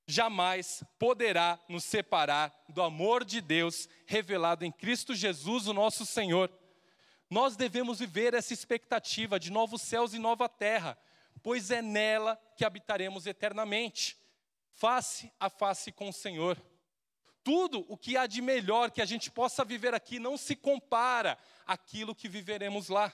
[0.07, 6.49] jamais poderá nos separar do amor de Deus revelado em Cristo Jesus, o nosso Senhor.
[7.31, 10.97] Nós devemos viver essa expectativa de novos céus e nova terra,
[11.41, 14.17] pois é nela que habitaremos eternamente,
[14.73, 16.61] face a face com o Senhor.
[17.41, 21.37] Tudo o que há de melhor que a gente possa viver aqui não se compara
[21.65, 23.13] àquilo que viveremos lá.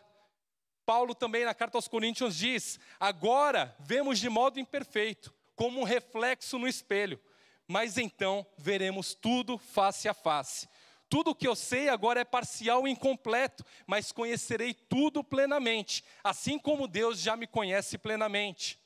[0.83, 6.57] Paulo também na carta aos Coríntios diz: agora vemos de modo imperfeito, como um reflexo
[6.57, 7.21] no espelho,
[7.67, 10.67] mas então veremos tudo face a face.
[11.09, 16.59] Tudo o que eu sei agora é parcial e incompleto, mas conhecerei tudo plenamente, assim
[16.59, 18.79] como Deus já me conhece plenamente.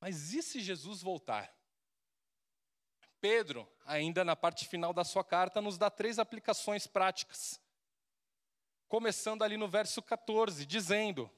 [0.00, 1.52] Mas e se Jesus voltar?
[3.20, 7.60] Pedro, ainda na parte final da sua carta, nos dá três aplicações práticas.
[8.86, 11.30] Começando ali no verso 14, dizendo: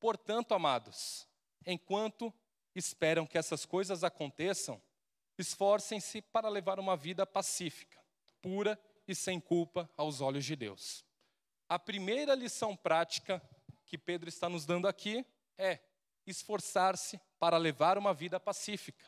[0.00, 1.28] Portanto, amados,
[1.64, 2.32] enquanto
[2.74, 4.80] esperam que essas coisas aconteçam,
[5.38, 8.02] esforcem-se para levar uma vida pacífica,
[8.40, 11.04] pura e sem culpa aos olhos de Deus.
[11.68, 13.42] A primeira lição prática
[13.84, 15.24] que Pedro está nos dando aqui
[15.58, 15.80] é
[16.26, 19.04] esforçar-se para levar uma vida pacífica.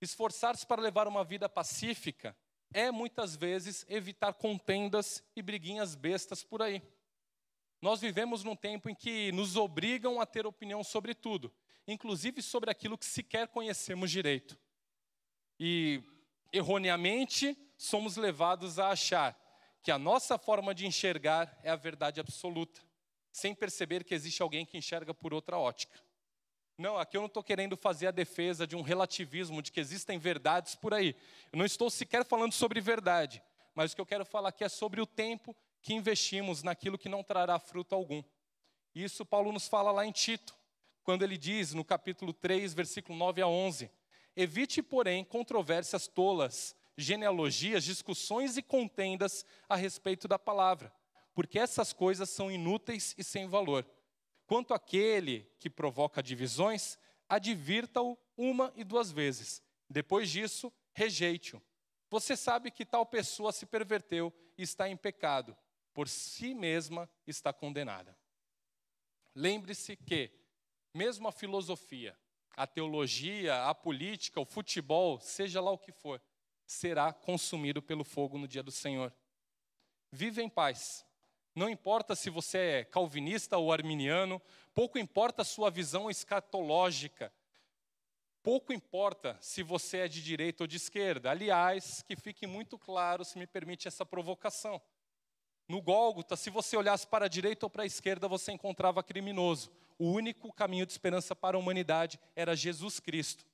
[0.00, 2.36] Esforçar-se para levar uma vida pacífica
[2.72, 6.82] é muitas vezes evitar contendas e briguinhas bestas por aí.
[7.80, 11.52] Nós vivemos num tempo em que nos obrigam a ter opinião sobre tudo
[11.86, 14.58] inclusive sobre aquilo que sequer conhecemos direito.
[15.58, 16.02] E,
[16.52, 19.38] erroneamente, somos levados a achar
[19.82, 22.80] que a nossa forma de enxergar é a verdade absoluta,
[23.32, 25.98] sem perceber que existe alguém que enxerga por outra ótica.
[26.78, 30.18] Não, aqui eu não estou querendo fazer a defesa de um relativismo, de que existem
[30.18, 31.14] verdades por aí.
[31.52, 33.42] Eu não estou sequer falando sobre verdade,
[33.74, 37.08] mas o que eu quero falar aqui é sobre o tempo que investimos naquilo que
[37.08, 38.22] não trará fruto algum.
[38.94, 40.56] Isso Paulo nos fala lá em Tito
[41.02, 43.90] quando ele diz no capítulo 3, versículo 9 a 11:
[44.36, 50.92] Evite, porém, controvérsias tolas, genealogias, discussões e contendas a respeito da palavra,
[51.34, 53.86] porque essas coisas são inúteis e sem valor.
[54.46, 59.62] Quanto àquele que provoca divisões, advirta-o uma e duas vezes.
[59.88, 61.62] Depois disso, rejeite-o.
[62.10, 65.56] Você sabe que tal pessoa se perverteu e está em pecado,
[65.94, 68.16] por si mesma está condenada.
[69.34, 70.30] Lembre-se que
[70.92, 72.14] mesmo a filosofia,
[72.54, 76.20] a teologia, a política, o futebol, seja lá o que for,
[76.72, 79.12] será consumido pelo fogo no dia do Senhor.
[80.10, 81.04] Vive em paz.
[81.54, 84.40] Não importa se você é calvinista ou arminiano,
[84.74, 87.32] pouco importa a sua visão escatológica,
[88.42, 91.30] pouco importa se você é de direita ou de esquerda.
[91.30, 94.80] Aliás, que fique muito claro, se me permite essa provocação.
[95.68, 99.70] No Gólgota, se você olhasse para a direita ou para a esquerda, você encontrava criminoso
[100.02, 103.46] o único caminho de esperança para a humanidade era Jesus Cristo.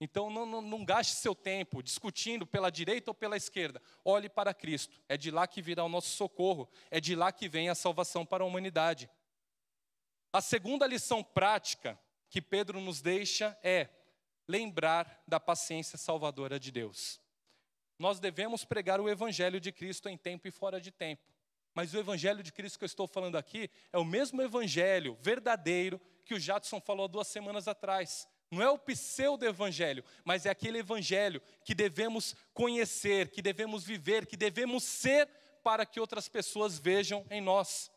[0.00, 3.82] Então não, não, não, gaste seu tempo discutindo pela direita ou pela esquerda.
[4.02, 4.98] Olhe para Cristo.
[5.06, 6.68] É de lá que virá o nosso socorro.
[6.90, 9.10] É de lá que vem a salvação para a humanidade.
[10.32, 13.88] A segunda lição prática que Pedro nos deixa é
[14.48, 17.20] lembrar da paciência salvadora de Deus.
[17.98, 21.22] Nós devemos pregar o evangelho de Cristo em tempo e fora de tempo.
[21.74, 26.00] Mas o evangelho de Cristo que eu estou falando aqui é o mesmo evangelho verdadeiro
[26.24, 28.26] que o Jadson falou duas semanas atrás.
[28.50, 34.36] Não é o pseudo-evangelho, mas é aquele evangelho que devemos conhecer, que devemos viver, que
[34.36, 35.28] devemos ser
[35.62, 37.90] para que outras pessoas vejam em nós.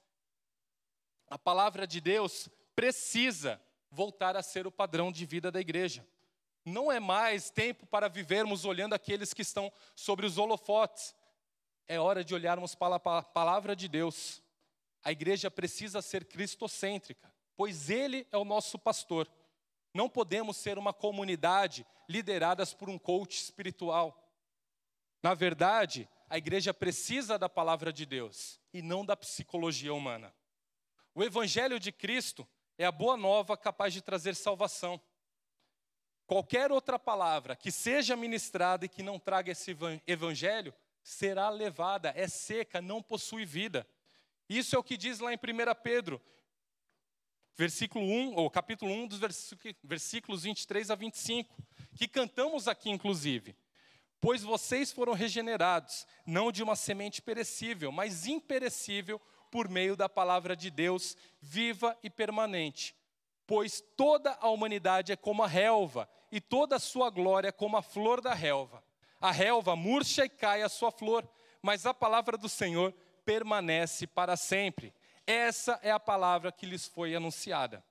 [1.28, 6.06] A palavra de Deus precisa voltar a ser o padrão de vida da igreja.
[6.64, 11.16] Não é mais tempo para vivermos olhando aqueles que estão sobre os holofotes
[11.88, 14.42] é hora de olharmos para a palavra de Deus.
[15.04, 19.30] A igreja precisa ser cristocêntrica, pois Ele é o nosso pastor.
[19.94, 24.20] Não podemos ser uma comunidade lideradas por um coach espiritual.
[25.22, 30.34] Na verdade, a igreja precisa da palavra de Deus e não da psicologia humana.
[31.14, 35.00] O Evangelho de Cristo é a boa nova capaz de trazer salvação.
[36.26, 39.78] Qualquer outra palavra que seja ministrada e que não traga esse
[40.08, 40.74] Evangelho
[41.04, 43.88] será levada, é seca, não possui vida.
[44.50, 45.40] Isso é o que diz lá em 1
[45.84, 46.22] Pedro,
[47.56, 49.20] versículo 1, ou capítulo 1, dos
[49.84, 51.56] versículos 23 a 25,
[51.96, 53.56] que cantamos aqui, inclusive.
[54.20, 60.56] Pois vocês foram regenerados, não de uma semente perecível, mas imperecível, por meio da palavra
[60.56, 62.96] de Deus, viva e permanente,
[63.46, 67.78] Pois toda a humanidade é como a relva, e toda a sua glória é como
[67.78, 68.84] a flor da relva.
[69.20, 71.28] A relva murcha e cai a sua flor,
[71.62, 72.94] mas a palavra do Senhor
[73.26, 74.94] permanece para sempre.
[75.26, 77.84] Essa é a palavra que lhes foi anunciada.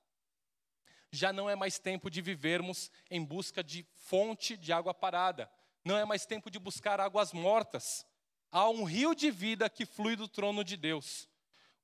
[1.10, 5.50] Já não é mais tempo de vivermos em busca de fonte de água parada,
[5.84, 8.06] não é mais tempo de buscar águas mortas.
[8.50, 11.28] Há um rio de vida que flui do trono de Deus.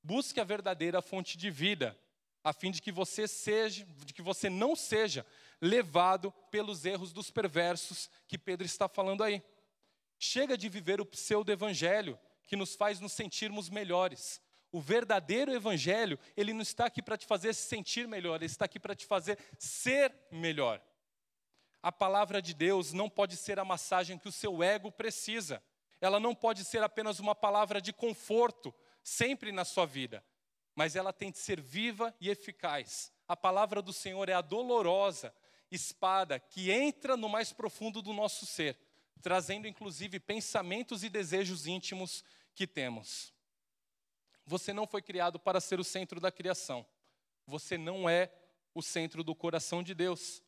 [0.03, 1.99] Busque a verdadeira fonte de vida,
[2.43, 5.25] a fim de que você seja, de que você não seja
[5.61, 9.43] levado pelos erros dos perversos que Pedro está falando aí.
[10.17, 14.41] Chega de viver o pseudo evangelho que nos faz nos sentirmos melhores.
[14.71, 18.65] O verdadeiro evangelho, ele não está aqui para te fazer se sentir melhor, ele está
[18.65, 20.81] aqui para te fazer ser melhor.
[21.81, 25.63] A palavra de Deus não pode ser a massagem que o seu ego precisa.
[26.01, 30.23] Ela não pode ser apenas uma palavra de conforto sempre na sua vida,
[30.75, 33.11] mas ela tem que ser viva e eficaz.
[33.27, 35.33] A palavra do Senhor é a dolorosa
[35.71, 38.77] espada que entra no mais profundo do nosso ser,
[39.21, 43.33] trazendo inclusive pensamentos e desejos íntimos que temos.
[44.49, 46.83] Você não foi criado para ser o centro da criação.
[47.45, 48.33] Você não é
[48.73, 50.41] o centro do coração de Deus.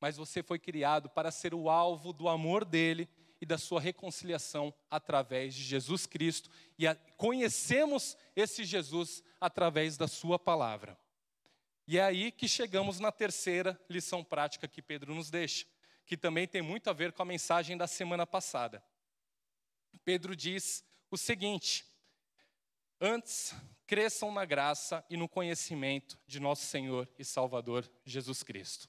[0.00, 3.08] Mas você foi criado para ser o alvo do amor dele
[3.40, 6.48] e da sua reconciliação através de Jesus Cristo.
[6.78, 10.96] E a, conhecemos esse Jesus através da sua palavra.
[11.88, 15.66] E é aí que chegamos na terceira lição prática que Pedro nos deixa,
[16.06, 18.80] que também tem muito a ver com a mensagem da semana passada.
[20.04, 21.84] Pedro diz o seguinte:
[23.00, 23.54] Antes,
[23.86, 28.88] cresçam na graça e no conhecimento de nosso Senhor e Salvador Jesus Cristo.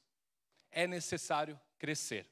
[0.71, 2.29] É necessário crescer.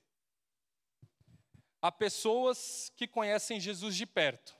[1.81, 4.55] Há pessoas que conhecem Jesus de perto,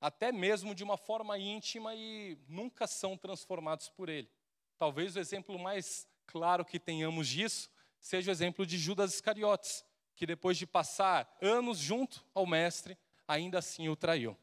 [0.00, 4.30] até mesmo de uma forma íntima e nunca são transformados por ele.
[4.78, 7.68] Talvez o exemplo mais claro que tenhamos disso
[7.98, 9.84] seja o exemplo de Judas Iscariotes,
[10.14, 14.36] que depois de passar anos junto ao Mestre, ainda assim o traiu.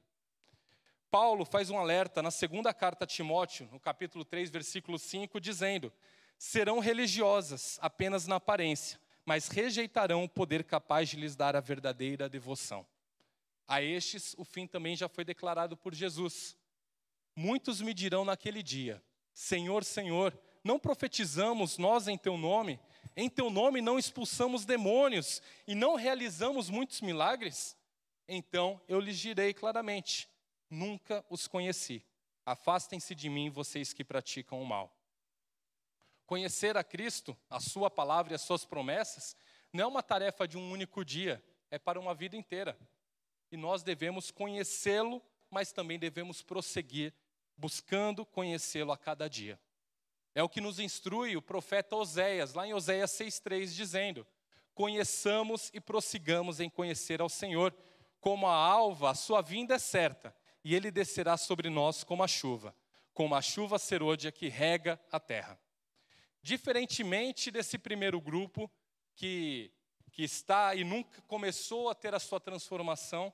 [1.14, 5.94] Paulo faz um alerta na segunda carta a Timóteo, no capítulo 3, versículo 5, dizendo:
[6.40, 12.28] Serão religiosas apenas na aparência, mas rejeitarão o poder capaz de lhes dar a verdadeira
[12.28, 12.84] devoção.
[13.68, 16.58] A estes, o fim também já foi declarado por Jesus.
[17.36, 19.00] Muitos me dirão naquele dia:
[19.36, 22.80] Senhor, Senhor, não profetizamos nós em teu nome?
[23.16, 27.78] Em teu nome não expulsamos demônios e não realizamos muitos milagres?
[28.28, 30.33] Então eu lhes direi claramente:
[30.74, 32.06] nunca os conheci.
[32.46, 34.94] Afastem-se de mim, vocês que praticam o mal.
[36.26, 39.36] Conhecer a Cristo, a Sua palavra e as Suas promessas,
[39.72, 42.78] não é uma tarefa de um único dia, é para uma vida inteira.
[43.52, 47.14] E nós devemos conhecê-lo, mas também devemos prosseguir
[47.58, 49.60] buscando conhecê-lo a cada dia.
[50.36, 54.26] É o que nos instrui o profeta Oséias, lá em Oséias 6,3, dizendo:
[54.74, 57.76] Conheçamos e prossigamos em conhecer ao Senhor,
[58.20, 62.28] como a alva, a sua vinda é certa, e ele descerá sobre nós como a
[62.28, 62.76] chuva,
[63.14, 65.60] como a chuva serôdia que rega a terra.
[66.42, 68.72] Diferentemente desse primeiro grupo,
[69.16, 69.72] que,
[70.12, 73.34] que está e nunca começou a ter a sua transformação,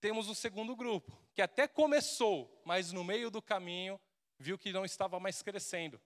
[0.00, 4.00] temos o segundo grupo, que até começou, mas no meio do caminho
[4.38, 6.00] viu que não estava mais crescendo.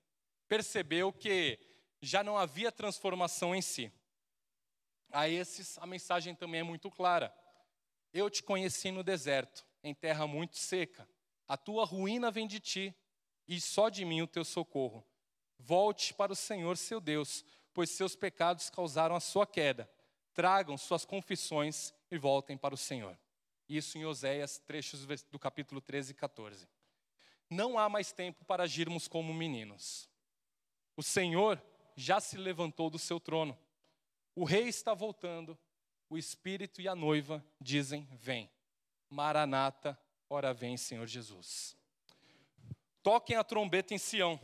[0.47, 1.59] Percebeu que
[2.01, 3.91] já não havia transformação em si.
[5.11, 7.35] A esses, a mensagem também é muito clara.
[8.13, 11.09] Eu te conheci no deserto, em terra muito seca.
[11.49, 12.95] A tua ruína vem de ti,
[13.47, 15.07] e só de mim o teu socorro.
[15.59, 19.91] Volte para o Senhor seu Deus, pois seus pecados causaram a sua queda.
[20.35, 23.19] Tragam suas confissões e voltem para o Senhor.
[23.69, 26.69] Isso em Oséias, trechos do capítulo 13 e 14.
[27.49, 30.09] Não há mais tempo para agirmos como meninos.
[30.97, 31.63] O Senhor
[31.95, 33.57] já se levantou do seu trono.
[34.35, 35.59] O rei está voltando.
[36.09, 38.51] O espírito e a noiva dizem: Vem.
[39.09, 39.99] Maranata,
[40.29, 41.77] ora vem, Senhor Jesus.
[43.03, 44.41] Toquem a trombeta em Sião,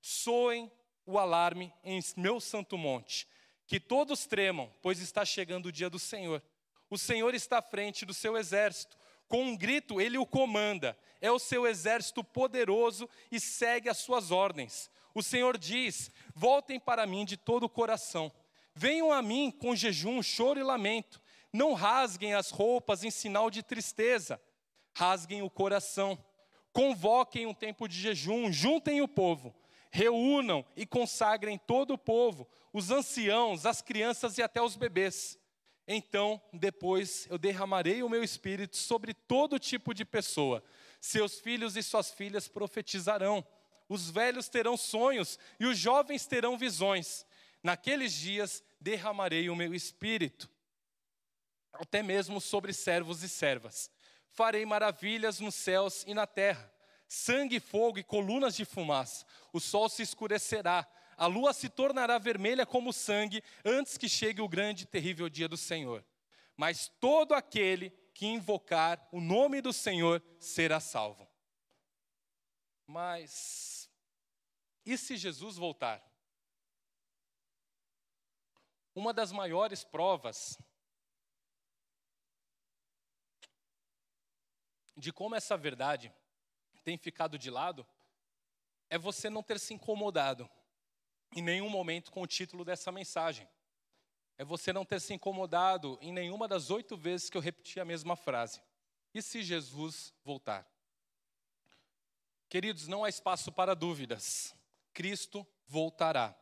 [0.00, 0.70] soem
[1.06, 3.26] o alarme em meu santo monte,
[3.66, 6.42] que todos tremam, pois está chegando o dia do Senhor.
[6.90, 8.96] O Senhor está à frente do seu exército,
[9.28, 14.30] com um grito ele o comanda, é o seu exército poderoso e segue as suas
[14.30, 14.90] ordens.
[15.14, 18.30] O Senhor diz: Voltem para mim de todo o coração,
[18.74, 21.20] venham a mim com jejum, choro e lamento
[21.56, 24.40] não rasguem as roupas em sinal de tristeza,
[24.94, 26.22] rasguem o coração.
[26.72, 29.54] Convoquem um tempo de jejum, juntem o povo,
[29.90, 35.38] reúnam e consagrem todo o povo, os anciãos, as crianças e até os bebês.
[35.88, 40.62] Então, depois eu derramarei o meu espírito sobre todo tipo de pessoa.
[41.00, 43.46] Seus filhos e suas filhas profetizarão.
[43.88, 47.24] os velhos terão sonhos e os jovens terão visões.
[47.62, 50.50] Naqueles dias derramarei o meu espírito,
[51.80, 53.90] até mesmo sobre servos e servas.
[54.30, 56.72] Farei maravilhas nos céus e na terra,
[57.08, 59.24] sangue, fogo e colunas de fumaça.
[59.52, 64.48] O sol se escurecerá, a lua se tornará vermelha como sangue, antes que chegue o
[64.48, 66.04] grande e terrível dia do Senhor.
[66.56, 71.28] Mas todo aquele que invocar o nome do Senhor será salvo.
[72.86, 73.90] Mas,
[74.84, 76.02] e se Jesus voltar?
[78.94, 80.58] Uma das maiores provas
[84.96, 86.12] de como essa verdade
[86.82, 87.86] tem ficado de lado
[88.88, 90.48] é você não ter se incomodado
[91.34, 93.48] em nenhum momento com o título dessa mensagem.
[94.38, 97.84] É você não ter se incomodado em nenhuma das oito vezes que eu repeti a
[97.84, 98.62] mesma frase.
[99.12, 100.66] E se Jesus voltar?
[102.48, 104.54] Queridos, não há espaço para dúvidas.
[104.92, 106.34] Cristo voltará.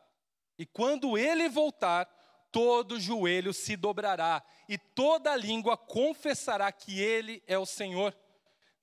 [0.58, 2.06] E quando ele voltar,
[2.52, 8.14] todo joelho se dobrará e toda língua confessará que ele é o Senhor.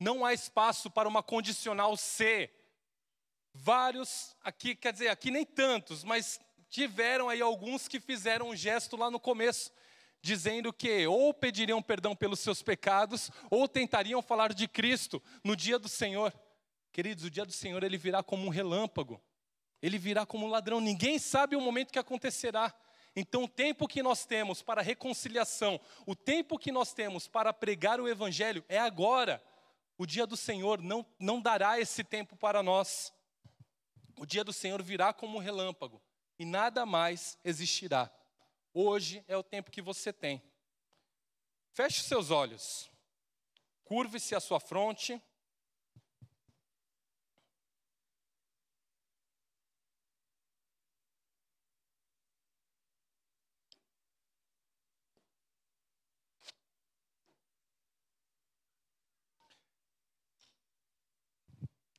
[0.01, 2.49] Não há espaço para uma condicional C.
[3.53, 6.39] Vários, aqui, quer dizer, aqui nem tantos, mas
[6.71, 9.71] tiveram aí alguns que fizeram um gesto lá no começo,
[10.19, 15.77] dizendo que ou pediriam perdão pelos seus pecados, ou tentariam falar de Cristo no dia
[15.77, 16.33] do Senhor.
[16.91, 19.21] Queridos, o dia do Senhor ele virá como um relâmpago,
[19.83, 22.73] ele virá como um ladrão, ninguém sabe o momento que acontecerá.
[23.15, 28.01] Então, o tempo que nós temos para reconciliação, o tempo que nós temos para pregar
[28.01, 29.39] o Evangelho é agora.
[30.01, 33.13] O dia do Senhor não, não dará esse tempo para nós.
[34.17, 36.01] O dia do Senhor virá como um relâmpago
[36.39, 38.11] e nada mais existirá.
[38.73, 40.41] Hoje é o tempo que você tem.
[41.69, 42.89] Feche seus olhos,
[43.83, 45.21] curve-se a sua fronte.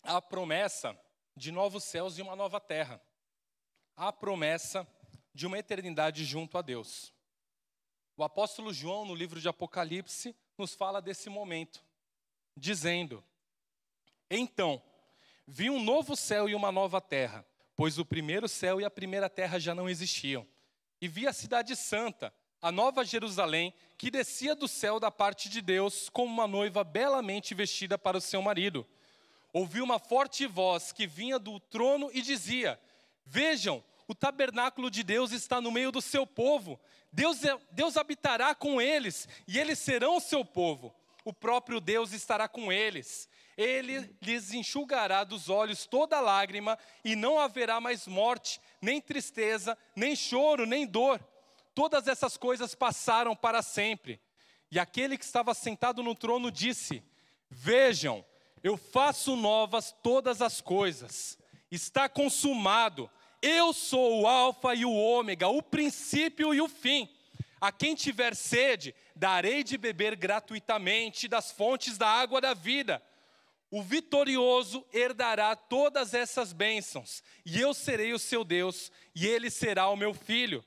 [0.02, 0.98] A promessa
[1.36, 3.00] de novos céus e uma nova terra
[3.96, 4.86] a promessa
[5.34, 7.12] de uma eternidade junto a Deus.
[8.16, 11.84] O apóstolo João, no livro de Apocalipse, nos fala desse momento,
[12.56, 13.24] dizendo:
[14.30, 14.82] Então,
[15.46, 19.30] vi um novo céu e uma nova terra, pois o primeiro céu e a primeira
[19.30, 20.46] terra já não existiam.
[21.00, 25.60] E vi a cidade santa, a nova Jerusalém, que descia do céu da parte de
[25.60, 28.86] Deus, como uma noiva belamente vestida para o seu marido.
[29.52, 32.80] Ouvi uma forte voz que vinha do trono e dizia:
[33.26, 36.80] Vejam, o tabernáculo de Deus está no meio do seu povo.
[37.12, 40.94] Deus, é, Deus habitará com eles e eles serão o seu povo.
[41.24, 43.28] O próprio Deus estará com eles.
[43.56, 50.16] Ele lhes enxugará dos olhos toda lágrima e não haverá mais morte, nem tristeza, nem
[50.16, 51.22] choro, nem dor.
[51.74, 54.20] Todas essas coisas passaram para sempre.
[54.70, 57.04] E aquele que estava sentado no trono disse:
[57.50, 58.24] Vejam,
[58.62, 61.38] eu faço novas todas as coisas
[61.74, 63.10] está consumado.
[63.40, 67.08] Eu sou o Alfa e o Ômega, o princípio e o fim.
[67.60, 73.02] A quem tiver sede, darei de beber gratuitamente das fontes da água da vida.
[73.70, 79.88] O vitorioso herdará todas essas bênçãos, e eu serei o seu Deus, e ele será
[79.88, 80.62] o meu filho.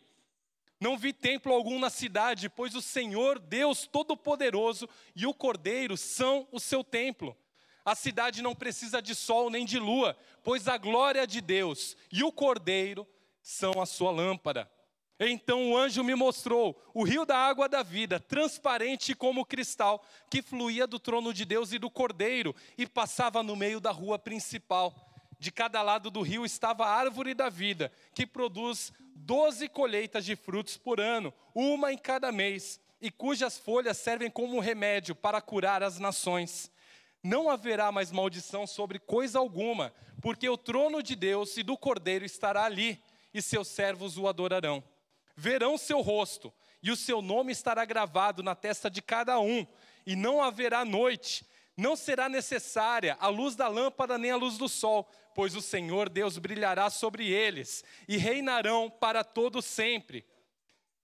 [0.79, 6.47] Não vi templo algum na cidade, pois o Senhor, Deus Todo-Poderoso, e o Cordeiro são
[6.51, 7.37] o seu templo.
[7.85, 12.23] A cidade não precisa de sol nem de lua, pois a glória de Deus e
[12.23, 13.07] o Cordeiro
[13.43, 14.67] são a sua lâmpada.
[15.19, 20.41] Então o anjo me mostrou o rio da água da vida, transparente como cristal, que
[20.41, 24.93] fluía do trono de Deus e do Cordeiro e passava no meio da rua principal.
[25.37, 30.35] De cada lado do rio estava a árvore da vida, que produz doze colheitas de
[30.35, 35.83] frutos por ano, uma em cada mês, e cujas folhas servem como remédio para curar
[35.83, 36.71] as nações
[37.25, 42.23] não haverá mais maldição sobre coisa alguma, porque o trono de Deus e do Cordeiro
[42.23, 43.01] estará ali,
[43.33, 44.83] e seus servos o adorarão.
[45.35, 46.53] Verão seu rosto,
[46.83, 49.65] e o seu nome estará gravado na testa de cada um,
[50.05, 51.43] e não haverá noite,
[51.75, 56.09] não será necessária a luz da lâmpada nem a luz do sol, pois o Senhor
[56.09, 60.23] Deus brilhará sobre eles, e reinarão para todo sempre.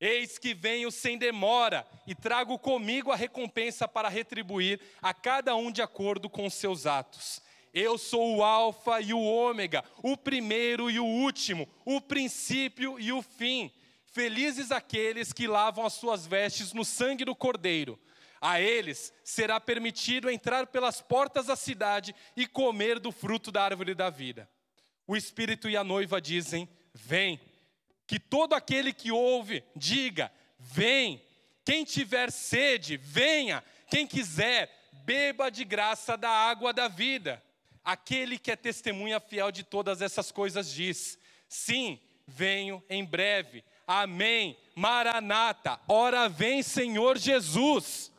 [0.01, 5.71] Eis que venho sem demora e trago comigo a recompensa para retribuir a cada um
[5.71, 7.39] de acordo com os seus atos.
[7.71, 13.11] Eu sou o Alfa e o Ômega, o primeiro e o último, o princípio e
[13.11, 13.71] o fim.
[14.05, 17.99] Felizes aqueles que lavam as suas vestes no sangue do Cordeiro.
[18.41, 23.93] A eles será permitido entrar pelas portas da cidade e comer do fruto da árvore
[23.93, 24.49] da vida.
[25.05, 27.39] o Espírito e a noiva dizem: Vem.
[28.11, 31.23] Que todo aquele que ouve, diga: Vem.
[31.63, 33.63] Quem tiver sede, venha.
[33.89, 34.69] Quem quiser,
[35.05, 37.41] beba de graça da água da vida.
[37.85, 43.63] Aquele que é testemunha fiel de todas essas coisas diz: Sim, venho em breve.
[43.87, 44.57] Amém.
[44.75, 45.79] Maranata.
[45.87, 48.10] Ora vem, Senhor Jesus.